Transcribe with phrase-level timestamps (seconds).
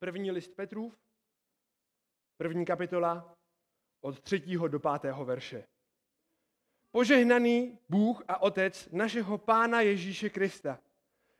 [0.00, 0.98] První list Petrův,
[2.36, 3.36] první kapitola,
[4.00, 5.64] od třetího do pátého verše.
[6.90, 10.80] Požehnaný Bůh a Otec našeho Pána Ježíše Krista,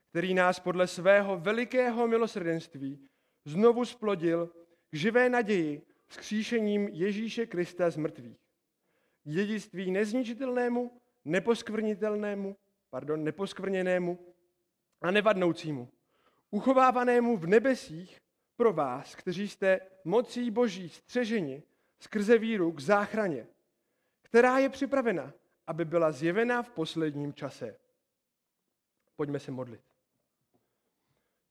[0.09, 3.09] který nás podle svého velikého milosrdenství
[3.45, 4.47] znovu splodil
[4.89, 8.37] k živé naději vzkříšením Ježíše Krista z mrtvých.
[9.23, 12.57] Dědictví nezničitelnému, neposkvrnitelnému,
[12.89, 14.33] pardon, neposkvrněnému
[15.01, 15.91] a nevadnoucímu,
[16.51, 18.21] uchovávanému v nebesích
[18.55, 21.63] pro vás, kteří jste mocí Boží střeženi
[21.99, 23.47] skrze víru k záchraně,
[24.21, 25.33] která je připravena,
[25.67, 27.77] aby byla zjevena v posledním čase.
[29.15, 29.81] Pojďme se modlit.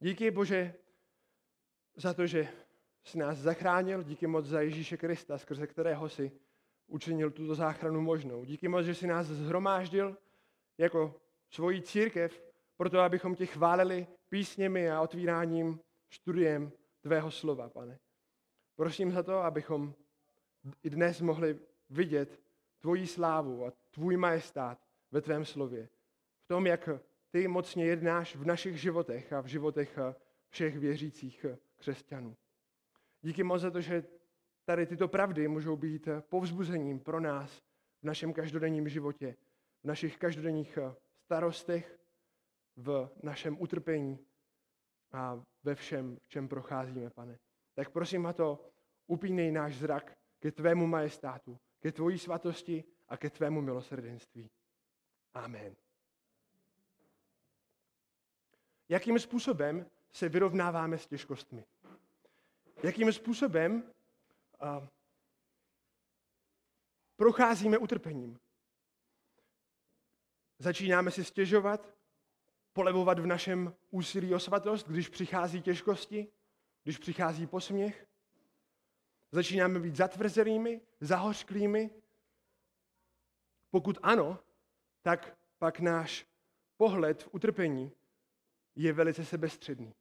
[0.00, 0.74] Díky Bože
[1.96, 2.48] za to, že
[3.04, 6.32] jsi nás zachránil, díky moc za Ježíše Krista, skrze kterého si
[6.86, 8.44] učinil tuto záchranu možnou.
[8.44, 10.16] Díky moc, že jsi nás zhromáždil
[10.78, 12.42] jako svoji církev,
[12.76, 15.80] proto abychom tě chválili písněmi a otvíráním
[16.10, 17.98] studiem tvého slova, pane.
[18.76, 19.94] Prosím za to, abychom
[20.82, 21.58] i dnes mohli
[21.90, 22.40] vidět
[22.78, 24.78] tvoji slávu a tvůj majestát
[25.10, 25.88] ve tvém slově.
[26.44, 26.88] V tom, jak
[27.30, 29.98] ty mocně jednáš v našich životech a v životech
[30.48, 32.36] všech věřících křesťanů.
[33.22, 34.04] Díky moc za to, že
[34.64, 37.62] tady tyto pravdy můžou být povzbuzením pro nás
[38.00, 39.36] v našem každodenním životě,
[39.82, 40.78] v našich každodenních
[41.24, 42.00] starostech,
[42.76, 44.18] v našem utrpení
[45.12, 47.38] a ve všem, v čem procházíme, pane.
[47.74, 48.70] Tak prosím a to,
[49.06, 54.50] upínej náš zrak ke tvému majestátu, ke tvojí svatosti a ke tvému milosrdenství.
[55.34, 55.76] Amen.
[58.88, 61.64] Jakým způsobem se vyrovnáváme s těžkostmi?
[62.82, 63.92] Jakým způsobem
[64.62, 64.88] uh,
[67.16, 68.40] procházíme utrpením?
[70.58, 71.99] Začínáme si stěžovat,
[72.72, 76.32] polevovat v našem úsilí o svatost, když přichází těžkosti,
[76.82, 78.06] když přichází posměch?
[79.32, 81.90] Začínáme být zatvrzelými, zahořklými?
[83.70, 84.38] Pokud ano,
[85.02, 86.26] tak pak náš
[86.76, 87.92] pohled v utrpení
[88.76, 89.94] je velice sebestředný.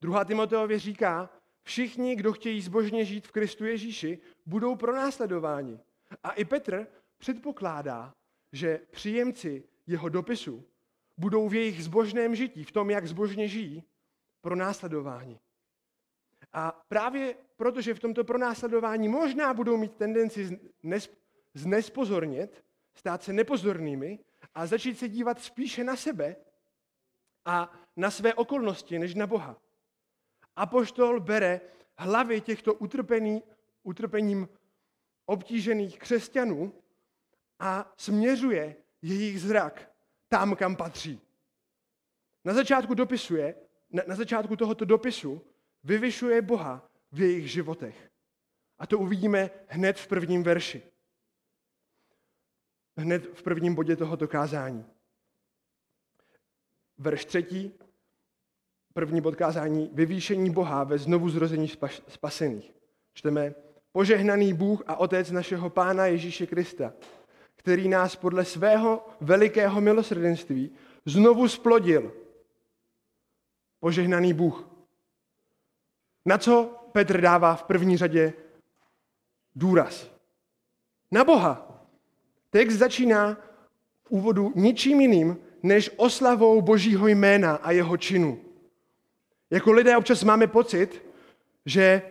[0.00, 1.30] Druhá Timoteově říká,
[1.62, 5.80] všichni, kdo chtějí zbožně žít v Kristu Ježíši, budou pronásledováni.
[6.22, 6.86] A i Petr
[7.18, 8.14] předpokládá,
[8.52, 10.68] že příjemci jeho dopisu
[11.16, 13.84] budou v jejich zbožném žití, v tom, jak zbožně žijí,
[14.40, 15.40] pronásledováni.
[16.52, 20.60] A právě protože v tomto pronásledování možná budou mít tendenci
[21.54, 22.64] znespozornit,
[22.94, 24.18] stát se nepozornými
[24.54, 26.36] a začít se dívat spíše na sebe
[27.44, 29.60] a na své okolnosti, než na Boha.
[30.56, 31.60] Apoštol bere
[31.98, 33.42] hlavy těchto utrpení,
[33.82, 34.48] utrpením
[35.26, 36.72] obtížených křesťanů
[37.58, 39.93] a směřuje jejich zrak
[40.28, 41.20] tam, kam patří.
[42.44, 43.54] Na začátku dopisuje,
[43.90, 45.42] na, na začátku tohoto dopisu
[45.84, 48.10] vyvyšuje Boha v jejich životech.
[48.78, 50.82] A to uvidíme hned v prvním verši.
[52.96, 54.84] Hned v prvním bodě tohoto kázání.
[56.98, 57.72] Verš třetí,
[58.92, 61.68] první bod kázání, vyvýšení Boha ve znovu zrození
[62.08, 62.74] spasených.
[63.12, 63.54] Čteme,
[63.92, 66.92] požehnaný Bůh a Otec našeho Pána Ježíše Krista,
[67.64, 70.70] který nás podle svého velikého milosrdenství
[71.06, 72.12] znovu splodil.
[73.80, 74.68] Požehnaný Bůh.
[76.24, 78.32] Na co Petr dává v první řadě
[79.56, 80.10] důraz?
[81.10, 81.82] Na Boha.
[82.50, 83.34] Text začíná
[84.02, 88.44] v úvodu ničím jiným, než oslavou Božího jména a jeho činu.
[89.50, 91.04] Jako lidé občas máme pocit,
[91.66, 92.02] že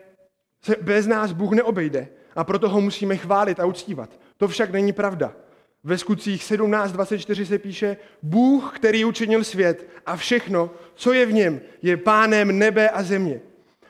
[0.62, 4.10] se bez nás Bůh neobejde a proto ho musíme chválit a uctívat.
[4.38, 5.43] To však není pravda.
[5.84, 11.62] Ve skutcích 17.24 se píše, Bůh, který učinil svět a všechno, co je v něm,
[11.82, 13.42] je pánem nebe a země.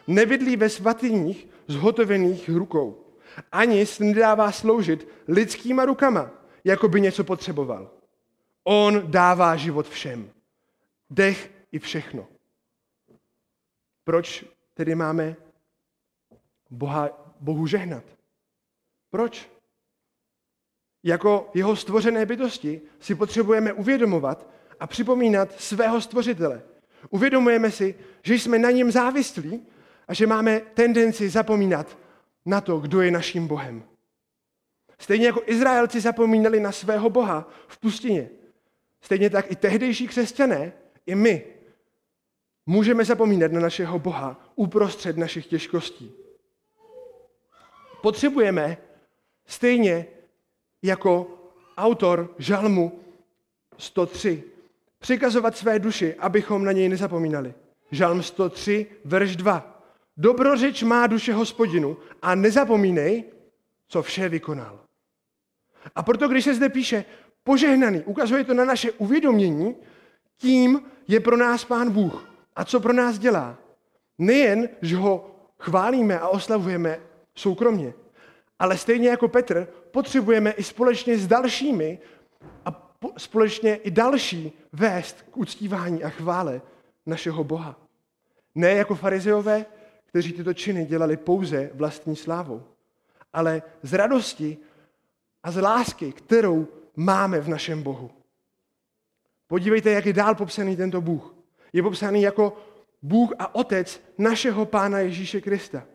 [0.07, 3.05] Nebydlí ve svatyních zhotovených rukou.
[3.51, 6.31] Ani se nedává sloužit lidskýma rukama,
[6.63, 7.91] jako by něco potřeboval.
[8.63, 10.29] On dává život všem.
[11.09, 12.27] Dech i všechno.
[14.03, 15.35] Proč tedy máme
[16.69, 18.03] Boha, Bohu žehnat?
[19.09, 19.49] Proč?
[21.03, 24.47] Jako jeho stvořené bytosti si potřebujeme uvědomovat
[24.79, 26.61] a připomínat svého stvořitele.
[27.09, 29.67] Uvědomujeme si, že jsme na něm závislí
[30.07, 31.97] a že máme tendenci zapomínat
[32.45, 33.83] na to, kdo je naším Bohem.
[34.99, 38.29] Stejně jako Izraelci zapomínali na svého Boha v pustině,
[39.01, 40.73] stejně tak i tehdejší křesťané,
[41.05, 41.45] i my,
[42.65, 46.11] můžeme zapomínat na našeho Boha uprostřed našich těžkostí.
[48.01, 48.77] Potřebujeme
[49.45, 50.07] stejně
[50.83, 51.37] jako
[51.77, 52.99] autor žalmu
[53.77, 54.43] 103
[54.99, 57.53] přikazovat své duši, abychom na něj nezapomínali.
[57.91, 59.83] Žalm 103, verš 2.
[60.17, 63.23] Dobrořeč má duše hospodinu a nezapomínej,
[63.87, 64.79] co vše vykonal.
[65.95, 67.05] A proto, když se zde píše
[67.43, 69.75] požehnaný, ukazuje to na naše uvědomění,
[70.37, 73.57] tím je pro nás Pán Bůh a co pro nás dělá.
[74.17, 76.99] Nejen, že ho chválíme a oslavujeme
[77.35, 77.93] soukromně,
[78.59, 81.99] ale stejně jako Petr, potřebujeme i společně s dalšími
[82.65, 86.61] a společně i další vést k uctívání a chvále
[87.05, 87.79] našeho Boha.
[88.55, 89.65] Ne jako farizeové,
[90.05, 92.63] kteří tyto činy dělali pouze vlastní slávou,
[93.33, 94.57] ale z radosti
[95.43, 98.11] a z lásky, kterou máme v našem Bohu.
[99.47, 101.35] Podívejte, jak je dál popsaný tento Bůh.
[101.73, 102.57] Je popsaný jako
[103.01, 105.85] Bůh a Otec našeho Pána Ježíše Krista.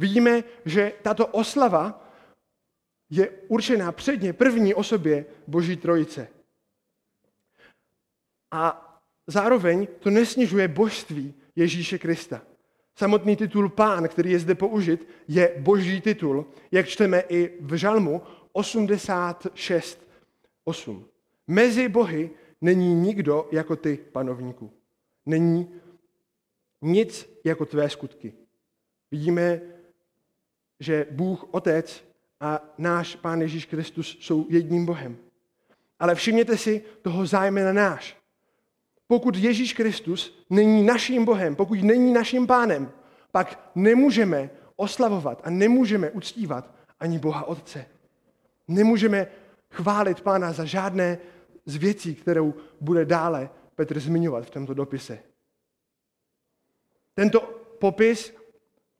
[0.00, 2.06] Vidíme, že tato oslava
[3.10, 6.28] je určená předně první osobě Boží trojice.
[8.50, 8.86] A
[9.26, 12.42] zároveň to nesnižuje božství Ježíše Krista.
[12.96, 18.22] Samotný titul pán, který je zde použit, je boží titul, jak čteme i v žalmu
[18.54, 21.04] 86.8.
[21.46, 22.30] Mezi bohy
[22.60, 24.72] není nikdo jako ty, panovníku.
[25.26, 25.80] Není
[26.82, 28.32] nic jako tvé skutky.
[29.10, 29.60] Vidíme,
[30.80, 32.04] že Bůh Otec
[32.40, 35.16] a náš Pán Ježíš Kristus jsou jedním Bohem.
[35.98, 38.16] Ale všimněte si toho zájme na náš.
[39.06, 42.92] Pokud Ježíš Kristus není naším Bohem, pokud není naším pánem,
[43.32, 47.86] pak nemůžeme oslavovat a nemůžeme uctívat ani Boha Otce.
[48.68, 49.26] Nemůžeme
[49.70, 51.18] chválit Pána za žádné
[51.66, 55.18] z věcí, kterou bude dále Petr zmiňovat v tomto dopise.
[57.14, 57.40] Tento
[57.78, 58.34] popis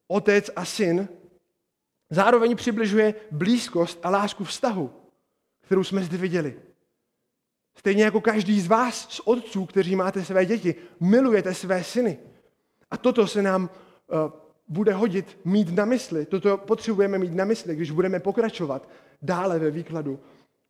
[0.08, 1.08] otec a syn
[2.10, 4.90] zároveň přibližuje blízkost a lásku vztahu,
[5.60, 6.60] kterou jsme zde viděli.
[7.74, 12.18] Stejně jako každý z vás, z otců, kteří máte své děti, milujete své syny.
[12.90, 14.32] A toto se nám uh,
[14.68, 16.26] bude hodit mít na mysli.
[16.26, 18.88] Toto potřebujeme mít na mysli, když budeme pokračovat
[19.22, 20.20] dále ve výkladu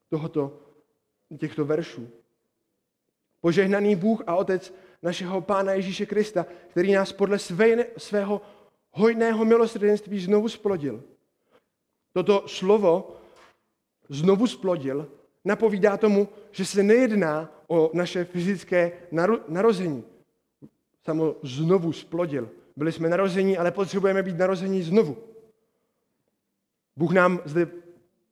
[0.08, 0.60] tohoto,
[1.38, 2.08] těchto veršů.
[3.40, 8.42] Požehnaný Bůh a Otec našeho Pána Ježíše Krista, který nás podle své, svého
[8.90, 11.04] hojného milosrdenství znovu splodil.
[12.12, 13.16] Toto slovo
[14.08, 15.08] znovu splodil
[15.44, 18.92] napovídá tomu, že se nejedná o naše fyzické
[19.48, 20.04] narození.
[21.04, 22.50] Samo znovu splodil.
[22.76, 25.16] Byli jsme narození, ale potřebujeme být narození znovu.
[26.96, 27.68] Bůh nám zde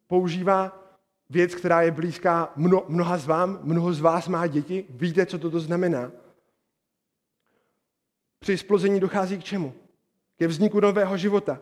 [0.06, 0.84] používá
[1.30, 5.38] věc, která je blízká mno, mnoha z vám, mnoho z vás má děti, víte, co
[5.38, 6.12] toto znamená.
[8.38, 9.74] Při splození dochází k čemu?
[10.38, 11.60] Ke vzniku nového života.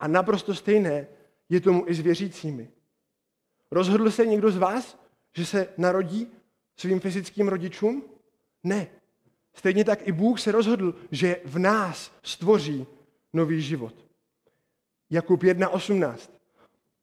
[0.00, 1.06] A naprosto stejné
[1.50, 2.70] je tomu i s věřícími.
[3.70, 5.00] Rozhodl se někdo z vás,
[5.36, 6.32] že se narodí
[6.76, 8.04] svým fyzickým rodičům?
[8.64, 8.86] Ne.
[9.54, 12.86] Stejně tak i Bůh se rozhodl, že v nás stvoří
[13.32, 13.94] nový život.
[15.10, 16.30] Jakub 1.18.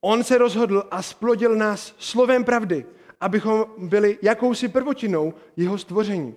[0.00, 2.86] On se rozhodl a splodil nás slovem pravdy,
[3.20, 6.34] abychom byli jakousi prvotinou jeho stvoření.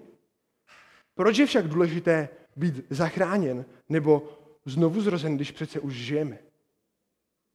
[1.15, 6.39] Proč je však důležité být zachráněn nebo znovu zrozen, když přece už žijeme?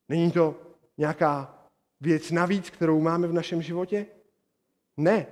[0.09, 0.55] Není to
[0.99, 1.59] nějaká
[2.01, 4.07] věc navíc, kterou máme v našem životě?
[4.97, 5.27] Ne.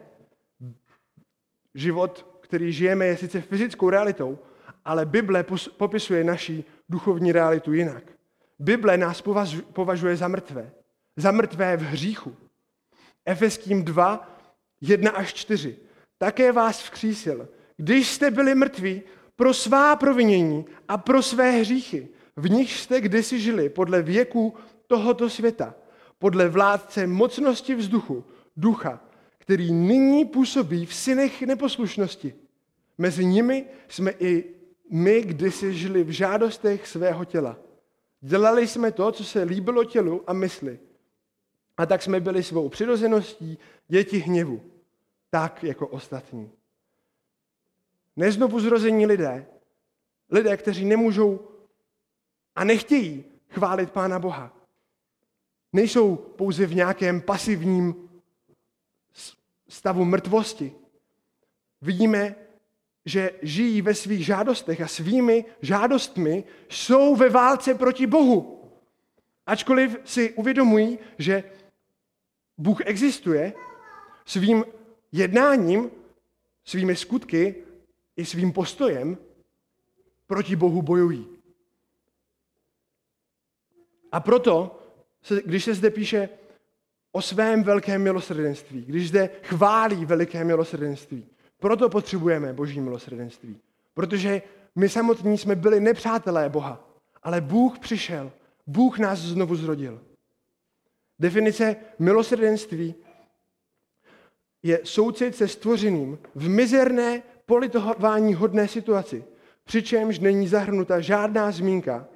[1.75, 4.39] Život, který žijeme, je sice fyzickou realitou,
[4.85, 5.45] ale Bible
[5.77, 8.05] popisuje naši duchovní realitu jinak.
[8.59, 9.23] Bible nás
[9.73, 10.73] považuje za mrtvé.
[11.17, 12.37] Za mrtvé v hříchu.
[13.25, 14.39] Efeským 2,
[14.81, 15.77] 1 až 4.
[16.19, 19.03] Také vás vzkřísil, když jste byli mrtví
[19.37, 24.55] pro svá provinění a pro své hříchy, v nich jste kdysi žili podle věku
[24.87, 25.75] tohoto světa,
[26.19, 28.25] podle vládce mocnosti vzduchu,
[28.57, 29.01] ducha,
[29.39, 32.35] který nyní působí v synech neposlušnosti.
[32.99, 34.45] Mezi nimi jsme i
[34.91, 37.59] my kdysi žili v žádostech svého těla.
[38.21, 40.79] Dělali jsme to, co se líbilo tělu a mysli.
[41.77, 44.63] A tak jsme byli svou přirozeností děti hněvu,
[45.31, 46.51] tak jako ostatní.
[48.17, 49.47] Neznovu zrození lidé,
[50.31, 51.49] lidé, kteří nemůžou
[52.55, 54.53] a nechtějí chválit Pána Boha,
[55.73, 58.09] nejsou pouze v nějakém pasivním
[59.69, 60.73] stavu mrtvosti.
[61.83, 62.35] Vidíme,
[63.07, 68.71] že žijí ve svých žádostech a svými žádostmi jsou ve válce proti Bohu.
[69.47, 71.45] Ačkoliv si uvědomují, že
[72.59, 73.53] Bůh existuje,
[74.25, 74.65] svým
[75.13, 75.91] jednáním,
[76.65, 77.65] svými skutky
[78.17, 79.19] i svým postojem
[80.27, 81.34] proti Bohu bojují.
[84.15, 84.79] A proto,
[85.45, 86.29] když se zde píše
[87.13, 91.27] o svém velkém milosrdenství, když zde chválí veliké milosrdenství,
[91.59, 93.61] proto potřebujeme boží milosrdenství.
[93.95, 94.43] Protože
[94.75, 96.89] my samotní jsme byli nepřátelé Boha,
[97.23, 98.33] ale Bůh přišel,
[98.67, 100.01] Bůh nás znovu zrodil.
[101.19, 102.95] Definice milosrdenství
[104.63, 109.25] je soucit se stvořeným v mizerné politování hodné situaci,
[109.65, 112.09] přičemž není zahrnuta žádná zmínka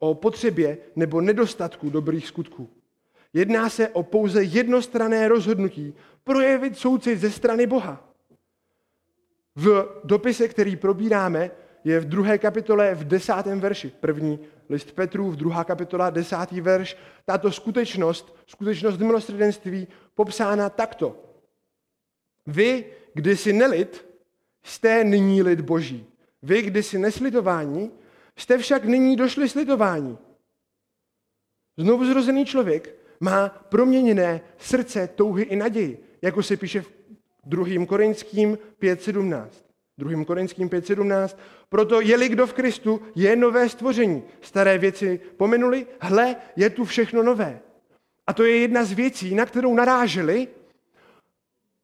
[0.00, 2.68] o potřebě nebo nedostatku dobrých skutků.
[3.32, 8.08] Jedná se o pouze jednostrané rozhodnutí projevit soucit ze strany Boha.
[9.56, 11.50] V dopise, který probíráme,
[11.84, 13.92] je v druhé kapitole v desátém verši.
[14.00, 14.38] První
[14.68, 16.96] list Petru, v druhá kapitola, desátý verš.
[17.24, 21.24] Tato skutečnost, skutečnost milosrdenství, popsána takto.
[22.46, 24.06] Vy, kdysi nelid,
[24.62, 26.06] jste nyní lid boží.
[26.42, 27.90] Vy, kdysi neslitování,
[28.40, 30.18] jste však nyní došli slitování.
[31.78, 36.90] Znovu zrozený člověk má proměněné srdce, touhy i naději, jako se píše v
[37.44, 37.86] 2.
[37.86, 39.48] Korinským 5.17.
[39.98, 40.24] 2.
[40.24, 41.36] Korinským 5.17.
[41.68, 44.22] Proto je-li kdo v Kristu, je nové stvoření.
[44.40, 47.60] Staré věci pomenuli, hle, je tu všechno nové.
[48.26, 50.48] A to je jedna z věcí, na kterou naráželi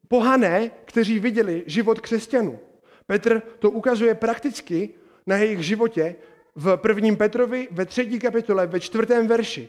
[0.09, 2.59] pohané, kteří viděli život křesťanů.
[3.07, 4.91] Petr to ukazuje prakticky
[5.27, 6.17] na jejich životě
[6.57, 9.69] v prvním Petrovi ve třetí kapitole ve čtvrtém verši.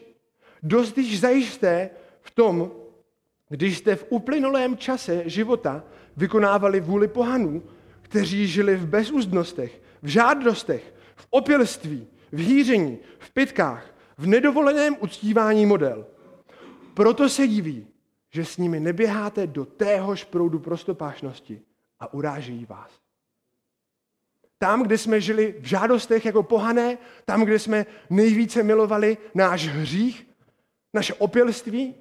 [0.62, 1.90] Dost již zajisté
[2.20, 2.72] v tom,
[3.48, 5.84] když jste v uplynulém čase života
[6.16, 7.62] vykonávali vůli pohanů,
[8.02, 15.66] kteří žili v bezúzdnostech, v žádostech, v opilství, v hýření, v pitkách, v nedovoleném uctívání
[15.66, 16.06] model.
[16.94, 17.86] Proto se diví,
[18.30, 21.60] že s nimi neběháte do téhož proudu prostopášnosti
[22.00, 23.07] a urážejí vás.
[24.58, 30.26] Tam, kde jsme žili v žádostech jako pohané, tam, kde jsme nejvíce milovali náš hřích,
[30.94, 31.94] naše opilství,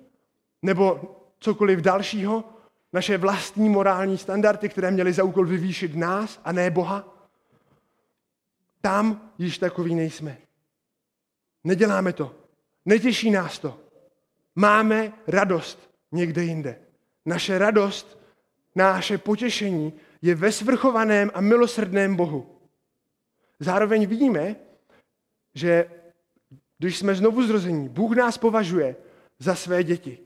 [0.62, 2.44] nebo cokoliv dalšího,
[2.94, 7.18] naše vlastní morální standardy, které měly za úkol vyvýšit nás a ne Boha,
[8.82, 10.38] tam již takový nejsme.
[11.64, 12.36] Neděláme to.
[12.86, 13.80] Netěší nás to.
[14.56, 16.80] Máme radost někde jinde.
[17.26, 18.20] Naše radost,
[18.76, 22.60] naše potěšení je ve svrchovaném a milosrdném Bohu.
[23.60, 24.56] Zároveň vidíme,
[25.56, 25.92] že
[26.78, 28.96] když jsme znovu zrození, Bůh nás považuje
[29.40, 30.20] za své děti.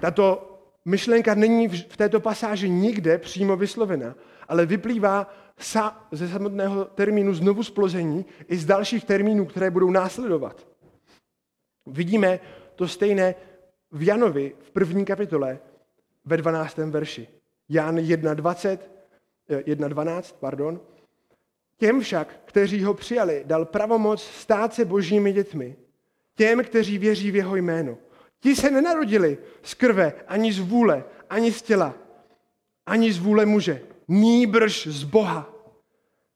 [0.00, 0.50] Tato
[0.84, 4.14] myšlenka není v této pasáži nikde přímo vyslovena,
[4.48, 5.34] ale vyplývá
[6.12, 10.66] ze samotného termínu znovu splození i z dalších termínů, které budou následovat.
[11.86, 12.40] Vidíme
[12.74, 13.34] to stejné
[13.90, 15.58] v Janovi v první kapitole
[16.24, 16.76] ve 12.
[16.76, 17.28] verši.
[17.68, 18.78] Jan 1.20,
[19.48, 20.80] 1.12, eh, pardon.
[21.76, 25.76] Těm však, kteří ho přijali, dal pravomoc stát se božími dětmi.
[26.34, 27.98] Těm, kteří věří v jeho jméno.
[28.40, 31.94] Ti se nenarodili z krve, ani z vůle, ani z těla,
[32.86, 33.80] ani z vůle muže.
[34.08, 35.54] Nýbrž z Boha.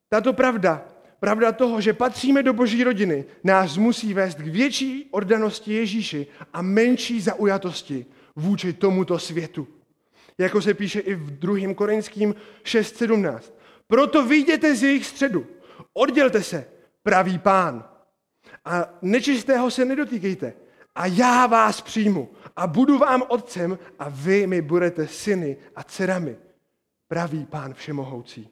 [0.08, 0.88] Tato pravda,
[1.20, 6.62] pravda toho, že patříme do boží rodiny, nás musí vést k větší oddanosti Ježíši a
[6.62, 9.68] menší zaujatosti vůči tomuto světu.
[10.38, 11.74] Jako se píše i v 2.
[11.74, 13.40] Korinským 6.17.
[13.86, 15.46] Proto vyjděte z jejich středu,
[15.92, 16.66] oddělte se,
[17.02, 17.88] pravý pán.
[18.64, 20.54] A nečistého se nedotýkejte,
[20.94, 26.36] a já vás přijmu a budu vám otcem a vy mi budete syny a dcerami.
[27.08, 28.48] Pravý pán všemohoucí.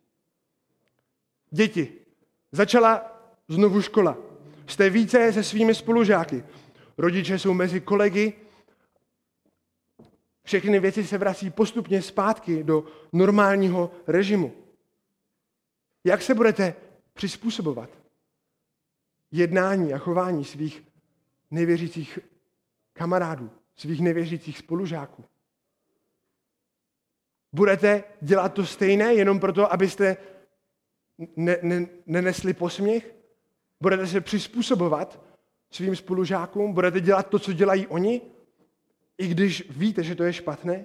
[1.51, 1.93] Děti,
[2.53, 4.19] začala znovu škola.
[4.67, 6.45] Jste více se svými spolužáky.
[6.99, 8.33] Rodiče jsou mezi kolegy.
[10.47, 14.53] Všechny věci se vrací postupně zpátky do normálního režimu.
[16.05, 16.75] Jak se budete
[17.13, 17.91] přizpůsobovat
[19.31, 20.85] jednání a chování svých
[21.51, 22.19] nevěřících
[22.93, 25.25] kamarádů, svých nevěřících spolužáků.
[27.53, 30.17] Budete dělat to stejné jenom proto, abyste
[31.37, 33.15] ne, ne, nenesli posměch?
[33.81, 35.23] Budete se přizpůsobovat
[35.71, 36.73] svým spolužákům?
[36.73, 38.36] Budete dělat to, co dělají oni?
[39.19, 40.85] I když víte, že to je špatné?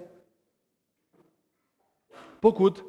[2.40, 2.86] Pokud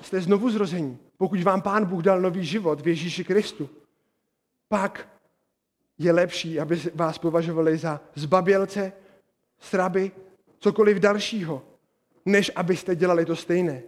[0.00, 3.70] jste znovu zrození, pokud vám Pán Bůh dal nový život v Ježíši Kristu,
[4.68, 5.08] pak
[5.98, 8.92] je lepší, aby vás považovali za zbabělce,
[9.58, 10.12] sraby,
[10.58, 11.62] cokoliv dalšího,
[12.24, 13.82] než abyste dělali to stejné.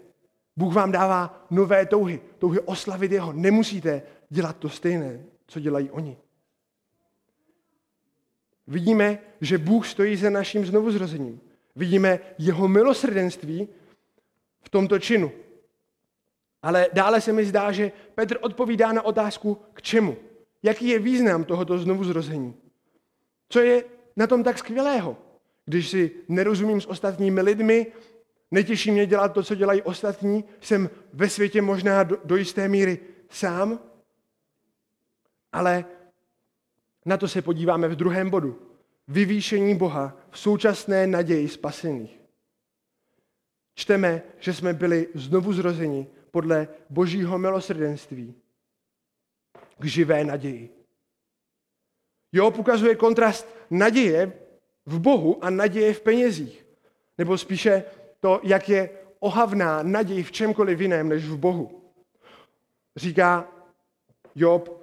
[0.56, 3.32] Bůh vám dává nové touhy, touhy oslavit jeho.
[3.32, 6.16] Nemusíte dělat to stejné, co dělají oni.
[8.68, 11.40] Vidíme, že Bůh stojí za naším znovuzrozením.
[11.76, 13.68] Vidíme jeho milosrdenství
[14.60, 15.32] v tomto činu.
[16.62, 20.16] Ale dále se mi zdá, že Petr odpovídá na otázku, k čemu.
[20.62, 22.54] Jaký je význam tohoto znovuzrození?
[23.48, 23.84] Co je
[24.16, 25.16] na tom tak skvělého?
[25.64, 27.86] Když si nerozumím s ostatními lidmi,
[28.50, 30.44] Netěší mě dělat to, co dělají ostatní.
[30.60, 32.98] Jsem ve světě možná do, do jisté míry
[33.30, 33.78] sám.
[35.52, 35.84] Ale
[37.08, 38.58] na to se podíváme v druhém bodu.
[39.08, 42.20] Vyvýšení Boha v současné naději spasených.
[43.74, 48.34] Čteme, že jsme byli znovu zrozeni podle božího milosrdenství
[49.78, 50.70] k živé naději.
[52.32, 54.32] Job ukazuje kontrast naděje
[54.86, 56.66] v Bohu a naděje v penězích.
[57.18, 57.84] Nebo spíše
[58.20, 61.92] to, jak je ohavná naděj v čemkoliv jiném než v Bohu.
[62.96, 63.48] Říká
[64.34, 64.77] Job,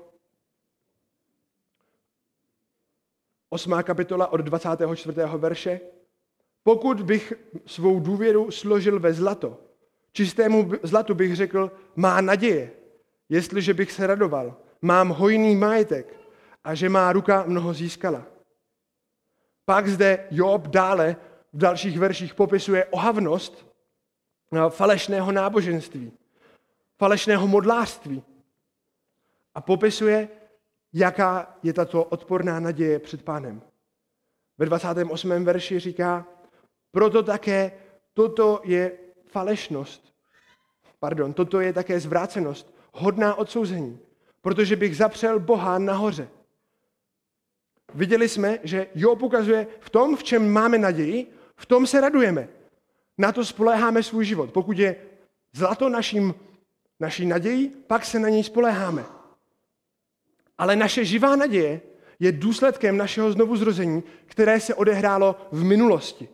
[3.56, 3.84] 8.
[3.84, 5.22] kapitola od 24.
[5.38, 5.80] verše,
[6.64, 7.34] pokud bych
[7.66, 9.58] svou důvěru složil ve zlato,
[10.12, 12.72] čistému zlatu bych řekl, má naděje,
[13.30, 16.20] jestliže bych se radoval, mám hojný majetek
[16.64, 18.26] a že má ruka mnoho získala.
[19.66, 21.16] Pak zde Job dále
[21.54, 23.66] v dalších verších popisuje ohavnost
[24.52, 26.12] eh, falešného náboženství,
[26.98, 28.24] falešného modlářství
[29.54, 30.30] a popisuje,
[30.96, 33.62] jaká je tato odporná naděje před pánem.
[34.58, 35.46] Ve 28.
[35.46, 36.28] verši říká,
[36.92, 37.72] proto také
[38.14, 40.14] toto je falešnost,
[41.00, 44.00] pardon, toto je také zvrácenost, hodná odsouzení,
[44.42, 46.30] protože bych zapřel Boha nahoře.
[47.94, 52.48] Viděli jsme, že Job ukazuje v tom, v čem máme naději, v tom se radujeme.
[53.18, 54.52] Na to spoléháme svůj život.
[54.52, 54.96] Pokud je
[55.54, 56.36] zlato naším,
[57.00, 59.15] naší nadějí, pak se na něj spoléháme.
[60.58, 61.82] Ale naše živá naděje
[62.20, 66.30] je důsledkem našeho znovuzrození, které se odehrálo v minulosti.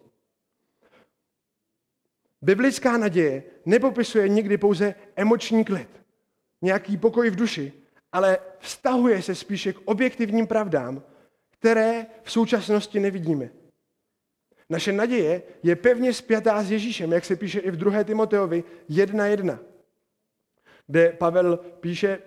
[2.42, 5.90] Biblická naděje nepopisuje nikdy pouze emoční klid,
[6.62, 7.74] nějaký pokoj v duši,
[8.12, 11.04] ale vztahuje se spíše k objektivním pravdám,
[11.50, 13.50] které v současnosti nevidíme.
[14.70, 18.04] Naše naděje je pevně spjatá s Ježíšem, jak se píše i v 2.
[18.04, 19.60] Timoteovi 1.1,
[20.88, 22.20] kde Pavel píše,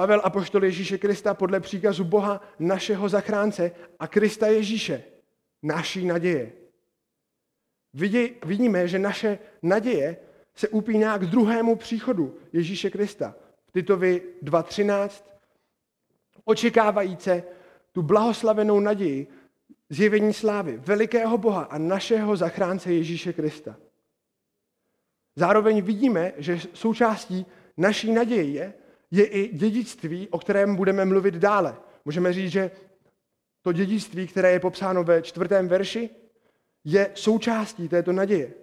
[0.00, 5.04] Pavel apoštol Ježíše Krista podle příkazu Boha našeho zachránce a Krista Ježíše,
[5.62, 6.52] naší naděje.
[8.44, 10.16] Vidíme, že naše naděje
[10.54, 13.34] se upíná k druhému příchodu Ježíše Krista.
[13.68, 15.24] V Titovi 2.13
[16.44, 17.42] očekávajíce
[17.92, 19.26] tu blahoslavenou naději
[19.88, 23.76] zjevení slávy velikého Boha a našeho zachránce Ježíše Krista.
[25.36, 28.74] Zároveň vidíme, že součástí naší naděje je
[29.22, 31.76] i dědictví, o kterém budeme mluvit dále.
[32.04, 32.70] Můžeme říct, že
[33.62, 36.10] to dědictví, které je popsáno ve čtvrtém verši,
[36.84, 38.54] je součástí této naděje.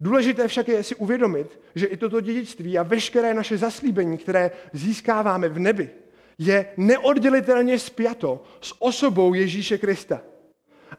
[0.00, 5.48] Důležité však je si uvědomit, že i toto dědictví a veškeré naše zaslíbení, které získáváme
[5.48, 5.90] v nebi,
[6.38, 10.22] je neoddělitelně spjato s osobou Ježíše Krista.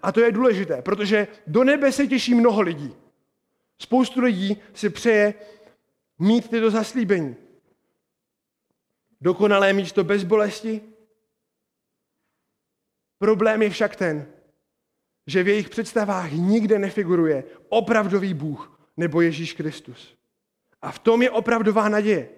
[0.02, 2.96] A to je důležité, protože do nebe se těší mnoho lidí.
[3.80, 5.34] Spoustu lidí si přeje
[6.20, 7.36] mít tyto zaslíbení.
[9.22, 10.82] Dokonalé místo bez bolesti.
[13.18, 14.28] Problém je však ten,
[15.28, 20.16] že v jejich představách nikde nefiguruje opravdový Bůh nebo Ježíš Kristus.
[20.82, 22.30] A v tom je opravdová naděje.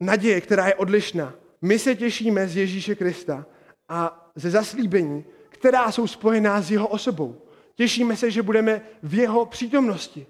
[0.00, 1.34] Naděje, která je odlišná.
[1.62, 3.46] My se těšíme z Ježíše Krista
[3.88, 7.42] a ze zaslíbení, která jsou spojená s jeho osobou.
[7.74, 10.26] Těšíme se, že budeme v jeho přítomnosti.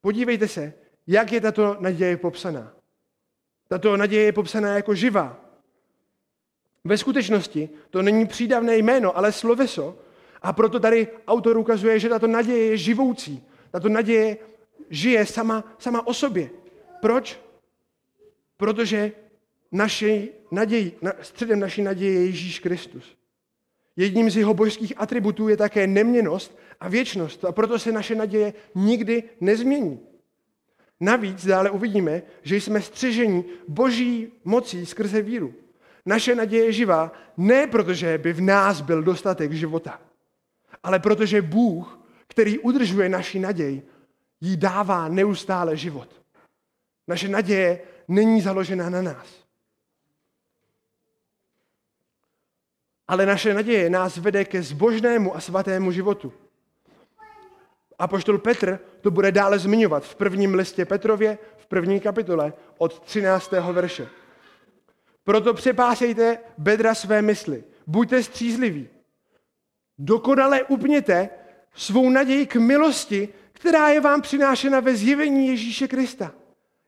[0.00, 0.74] Podívejte se,
[1.10, 2.72] jak je tato naděje popsaná.
[3.68, 5.40] Tato naděje je popsaná jako živá.
[6.84, 9.98] Ve skutečnosti to není přídavné jméno, ale sloveso.
[10.42, 13.42] A proto tady autor ukazuje, že tato naděje je živoucí.
[13.70, 14.36] Tato naděje
[14.90, 16.50] žije sama, sama o sobě.
[17.00, 17.40] Proč?
[18.56, 19.12] Protože
[19.72, 23.16] naši naději, na, středem naší naděje je Ježíš Kristus.
[23.96, 28.54] Jedním z jeho božských atributů je také neměnost a věčnost a proto se naše naděje
[28.74, 30.09] nikdy nezmění.
[31.00, 35.54] Navíc dále uvidíme, že jsme střeženi boží mocí skrze víru.
[36.06, 40.00] Naše naděje je živá ne protože by v nás byl dostatek života,
[40.82, 43.82] ale protože Bůh, který udržuje naši naději,
[44.40, 46.22] jí dává neustále život.
[47.08, 49.26] Naše naděje není založená na nás.
[53.08, 56.32] Ale naše naděje nás vede ke zbožnému a svatému životu.
[58.00, 63.00] A poštol Petr to bude dále zmiňovat v prvním listě Petrově, v první kapitole od
[63.00, 63.52] 13.
[63.72, 64.08] verše.
[65.24, 67.64] Proto přepásejte bedra své mysli.
[67.86, 68.88] Buďte střízliví.
[69.98, 71.28] Dokonale upněte
[71.74, 76.32] svou naději k milosti, která je vám přinášena ve zjevení Ježíše Krista.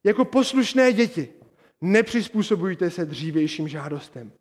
[0.05, 1.29] Jako poslušné děti.
[1.81, 4.33] Nepřizpůsobujte se dřívějším žádostem.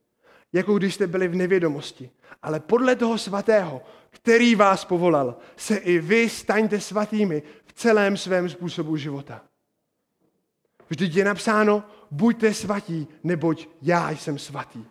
[0.53, 2.09] Jako když jste byli v nevědomosti.
[2.41, 8.49] Ale podle toho svatého, který vás povolal, se i vy staňte svatými v celém svém
[8.49, 9.41] způsobu života.
[10.89, 14.85] Vždyť je napsáno, buďte svatí, neboť já jsem svatý.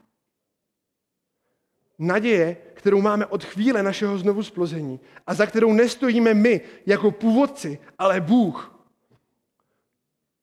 [1.98, 7.78] Naděje, kterou máme od chvíle našeho znovu splození a za kterou nestojíme my jako původci,
[7.98, 8.80] ale Bůh,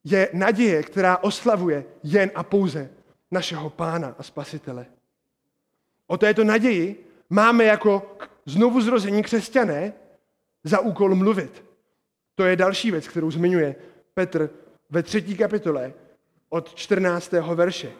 [0.03, 2.89] je naděje, která oslavuje jen a pouze
[3.31, 4.85] našeho pána a spasitele.
[6.07, 9.93] O této naději máme jako znovu zrození křesťané
[10.63, 11.63] za úkol mluvit.
[12.35, 13.75] To je další věc, kterou zmiňuje
[14.13, 14.49] Petr
[14.89, 15.93] ve třetí kapitole
[16.49, 17.31] od 14.
[17.31, 17.91] verše.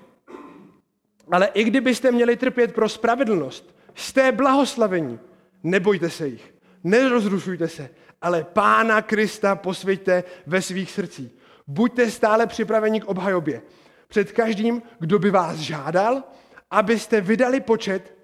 [1.32, 5.20] Ale i kdybyste měli trpět pro spravedlnost, jste blahoslavení,
[5.64, 7.90] nebojte se jich, nerozrušujte se,
[8.22, 11.32] ale Pána Krista posvěďte ve svých srdcích.
[11.68, 13.62] Buďte stále připraveni k obhajobě.
[14.08, 16.24] Před každým, kdo by vás žádal,
[16.70, 18.18] abyste vydali počet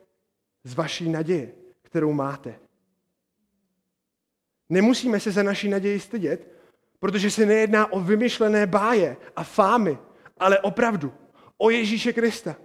[0.64, 1.52] z vaší naděje,
[1.82, 2.60] kterou máte.
[4.70, 6.48] Nemusíme se za naší naději stydět,
[7.00, 9.98] protože se nejedná o vymyšlené báje a fámy,
[10.38, 11.14] ale opravdu
[11.58, 12.56] o Ježíše Krista.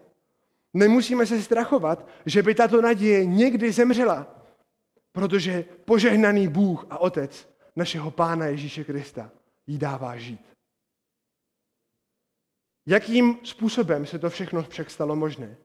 [0.75, 4.45] Nemusíme se strachovat, že by tato naděje někdy zemřela,
[5.13, 9.31] protože požehnaný Bůh a Otec našeho Pána Ježíše Krista
[9.67, 10.49] jí dává žít.
[12.87, 15.57] Jakým způsobem se to všechno však stalo možné?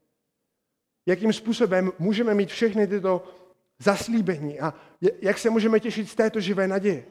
[1.06, 3.24] Jakým způsobem můžeme mít všechny tyto
[3.80, 4.74] zaslíbení a
[5.22, 7.06] jak se můžeme těšit z této živé naděje?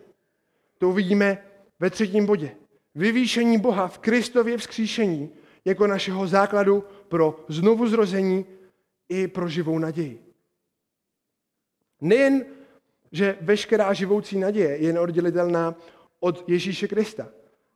[0.79, 1.39] To uvidíme
[1.81, 2.57] ve třetím bodě.
[2.95, 5.31] Vyvýšení Boha v Kristově vzkříšení
[5.65, 8.47] jako našeho základu pro znovu zrození
[9.09, 10.25] i pro živou naději.
[12.01, 12.45] Nejen,
[13.13, 15.75] že veškerá živoucí naděje je neoddělitelná
[16.21, 17.29] od Ježíše Krista.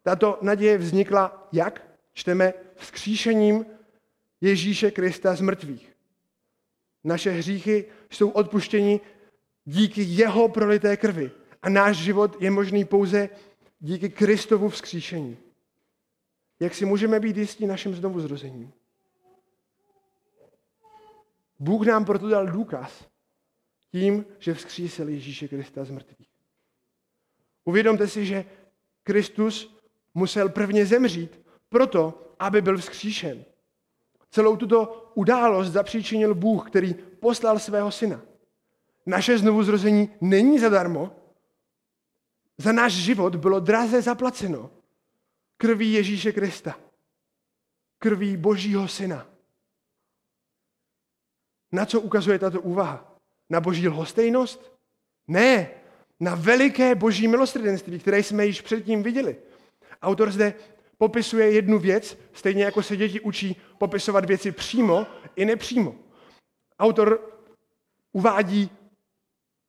[0.03, 1.83] Tato naděje vznikla jak?
[2.13, 3.67] Čteme vzkříšením
[4.41, 5.96] Ježíše Krista z mrtvých.
[7.07, 9.01] Naše hříchy jsou odpuštěni
[9.65, 11.31] díky jeho prolité krvi.
[11.63, 13.29] A náš život je možný pouze
[13.81, 15.37] díky Kristovu vzkříšení.
[16.61, 18.73] Jak si můžeme být jistí naším znovuzrozením?
[21.59, 23.09] Bůh nám proto dal důkaz
[23.91, 26.29] tím, že vzkřísil Ježíše Krista z mrtvých.
[27.65, 28.45] Uvědomte si, že
[29.03, 29.77] Kristus
[30.15, 33.45] musel prvně zemřít proto, aby byl vzkříšen.
[34.31, 38.23] Celou tuto událost zapříčinil Bůh, který poslal svého syna.
[39.07, 41.17] Naše znovuzrození není zadarmo.
[42.59, 44.71] Za náš život bylo draze zaplaceno
[45.57, 46.77] krví Ježíše Krista.
[47.99, 49.27] Krví Božího syna.
[51.73, 53.17] Na co ukazuje tato úvaha?
[53.51, 54.73] Na boží lhostejnost?
[55.29, 55.71] Ne,
[56.21, 59.37] na veliké boží milosrdenství, které jsme již předtím viděli.
[60.03, 60.55] Autor zde
[60.99, 65.07] popisuje jednu věc, stejně jako se děti učí popisovat věci přímo
[65.37, 65.95] i nepřímo.
[66.79, 67.21] Autor
[68.13, 68.71] uvádí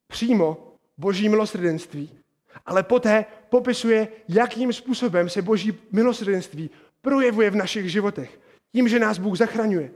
[0.06, 2.18] přímo boží milosrdenství,
[2.66, 8.40] ale poté popisuje, jakým způsobem se boží milosrdenství projevuje v našich životech.
[8.72, 9.90] Tím, že nás Bůh zachraňuje.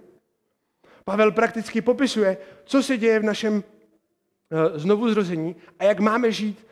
[1.04, 6.66] Pavel prakticky popisuje, co se děje v našem eh, znovuzrození a jak máme žít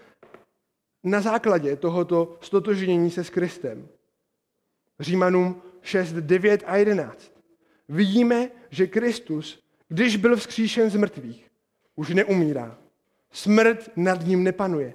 [1.05, 3.89] na základě tohoto stotožnění se s Kristem.
[5.01, 7.33] Římanům 6, 9 a 11.
[7.89, 11.51] Vidíme, že Kristus, když byl vzkříšen z mrtvých,
[11.97, 12.79] už neumírá.
[13.33, 14.95] Smrt nad ním nepanuje.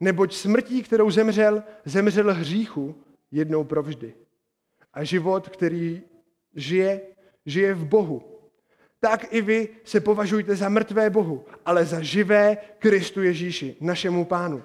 [0.00, 4.14] Neboť smrtí, kterou zemřel, zemřel hříchu jednou provždy.
[4.92, 6.02] A život, který
[6.54, 7.00] žije,
[7.46, 8.40] žije v Bohu.
[9.00, 14.62] Tak i vy se považujte za mrtvé Bohu, ale za živé Kristu Ježíši, našemu pánu.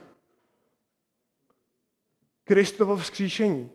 [2.43, 3.69] Kristovo vzkříšení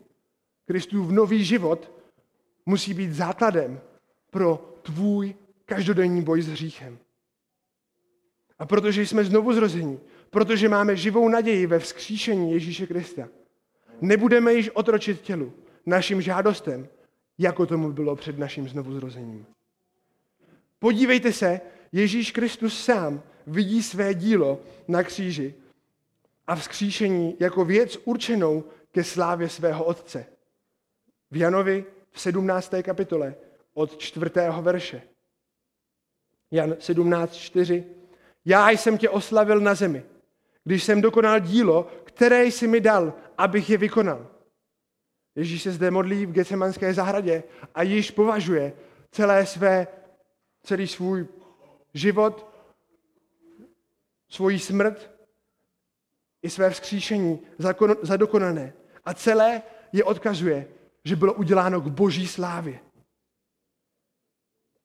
[0.67, 1.91] Kristův nový život
[2.65, 3.81] musí být základem
[4.31, 6.97] pro tvůj každodenní boj s hříchem.
[8.59, 9.99] A protože jsme znovu zrození,
[10.29, 13.29] protože máme živou naději ve vzkříšení Ježíše Krista,
[14.01, 15.53] nebudeme již otročit tělu,
[15.85, 16.87] našim žádostem,
[17.37, 19.45] jako tomu bylo před naším znovuzrozením.
[20.79, 25.53] Podívejte se, Ježíš Kristus sám vidí své dílo na kříži
[26.47, 30.36] a vzkříšení jako věc určenou ke slávě svého Otce
[31.31, 32.73] v Janovi v 17.
[32.81, 33.35] kapitole
[33.73, 34.31] od 4.
[34.61, 35.01] verše.
[36.51, 37.83] Jan 17.4.
[38.45, 40.03] Já jsem tě oslavil na zemi,
[40.63, 44.27] když jsem dokonal dílo, které jsi mi dal, abych je vykonal.
[45.35, 47.43] Ježíš se zde modlí v Gecemanské zahradě
[47.75, 48.73] a již považuje
[49.11, 49.87] celé své,
[50.63, 51.27] celý svůj
[51.93, 52.47] život,
[54.29, 55.11] svoji smrt
[56.41, 57.39] i své vzkříšení
[58.01, 58.73] za dokonané.
[59.05, 59.61] A celé
[59.93, 60.67] je odkazuje
[61.07, 62.79] že bylo uděláno k boží slávě.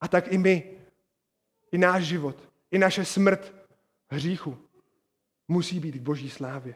[0.01, 0.79] A tak i my,
[1.73, 2.37] i náš život,
[2.71, 3.55] i naše smrt
[4.11, 4.59] hříchu
[5.49, 6.75] musí být k boží slávě.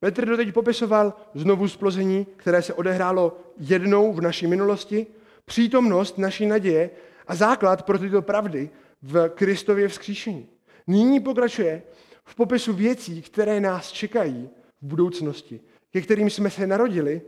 [0.00, 5.06] Petr doteď popisoval znovu splození, které se odehrálo jednou v naší minulosti,
[5.44, 6.90] přítomnost naší naděje
[7.26, 8.70] a základ pro tyto pravdy
[9.02, 10.48] v Kristově vzkříšení.
[10.86, 11.82] Nyní pokračuje
[12.24, 14.50] v popisu věcí, které nás čekají
[14.82, 17.22] v budoucnosti, ke kterým jsme se narodili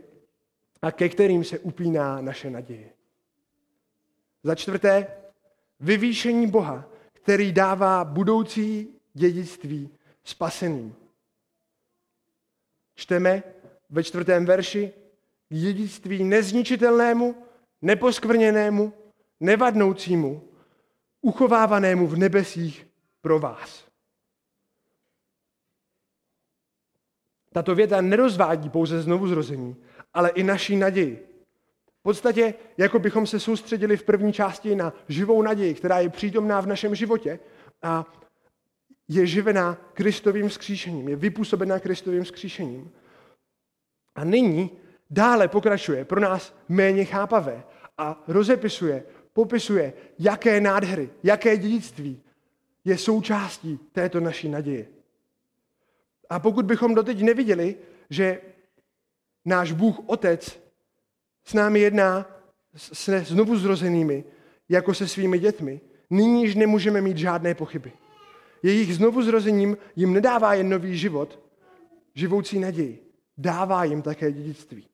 [0.81, 2.89] a ke kterým se upíná naše naděje.
[4.43, 5.07] Za čtvrté,
[5.79, 9.89] vyvýšení Boha, který dává budoucí dědictví
[10.23, 10.95] spaseným.
[12.95, 13.43] Čteme
[13.89, 14.93] ve čtvrtém verši
[15.49, 17.35] dědictví nezničitelnému,
[17.81, 18.93] neposkvrněnému,
[19.39, 20.43] nevadnoucímu,
[21.21, 22.87] uchovávanému v nebesích
[23.21, 23.88] pro vás.
[27.53, 29.75] Tato věta nerozvádí pouze znovu zrození,
[30.13, 31.25] ale i naší naději.
[31.99, 36.61] V podstatě, jako bychom se soustředili v první části na živou naději, která je přítomná
[36.61, 37.39] v našem životě
[37.81, 38.05] a
[39.07, 42.91] je živená Kristovým skříšením, je vypůsobená Kristovým skříšením.
[44.15, 44.71] A nyní
[45.09, 47.63] dále pokračuje pro nás méně chápavé
[47.97, 52.21] a rozepisuje, popisuje, jaké nádhery, jaké dědictví
[52.85, 54.98] je součástí této naší naděje.
[56.29, 57.75] A pokud bychom doteď neviděli,
[58.09, 58.41] že
[59.45, 60.59] náš Bůh Otec
[61.45, 62.25] s námi jedná
[62.75, 64.23] se znovu zrozenými,
[64.69, 67.91] jako se svými dětmi, nyní již nemůžeme mít žádné pochyby.
[68.63, 71.39] Jejich znovu zrozením jim nedává jen nový život,
[72.15, 73.05] živoucí naději.
[73.37, 74.87] Dává jim také dědictví.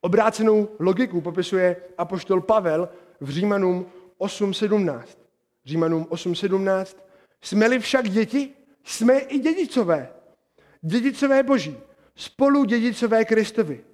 [0.00, 2.88] Obrácenou logiku popisuje apoštol Pavel
[3.20, 3.86] v Římanům
[4.20, 5.02] 8.17.
[5.64, 6.96] Římanům 8.17.
[7.40, 8.50] Jsme-li však děti,
[8.84, 10.08] jsme i dědicové.
[10.82, 11.76] Dědicové boží,
[12.14, 13.84] spolu dědicové Kristovi.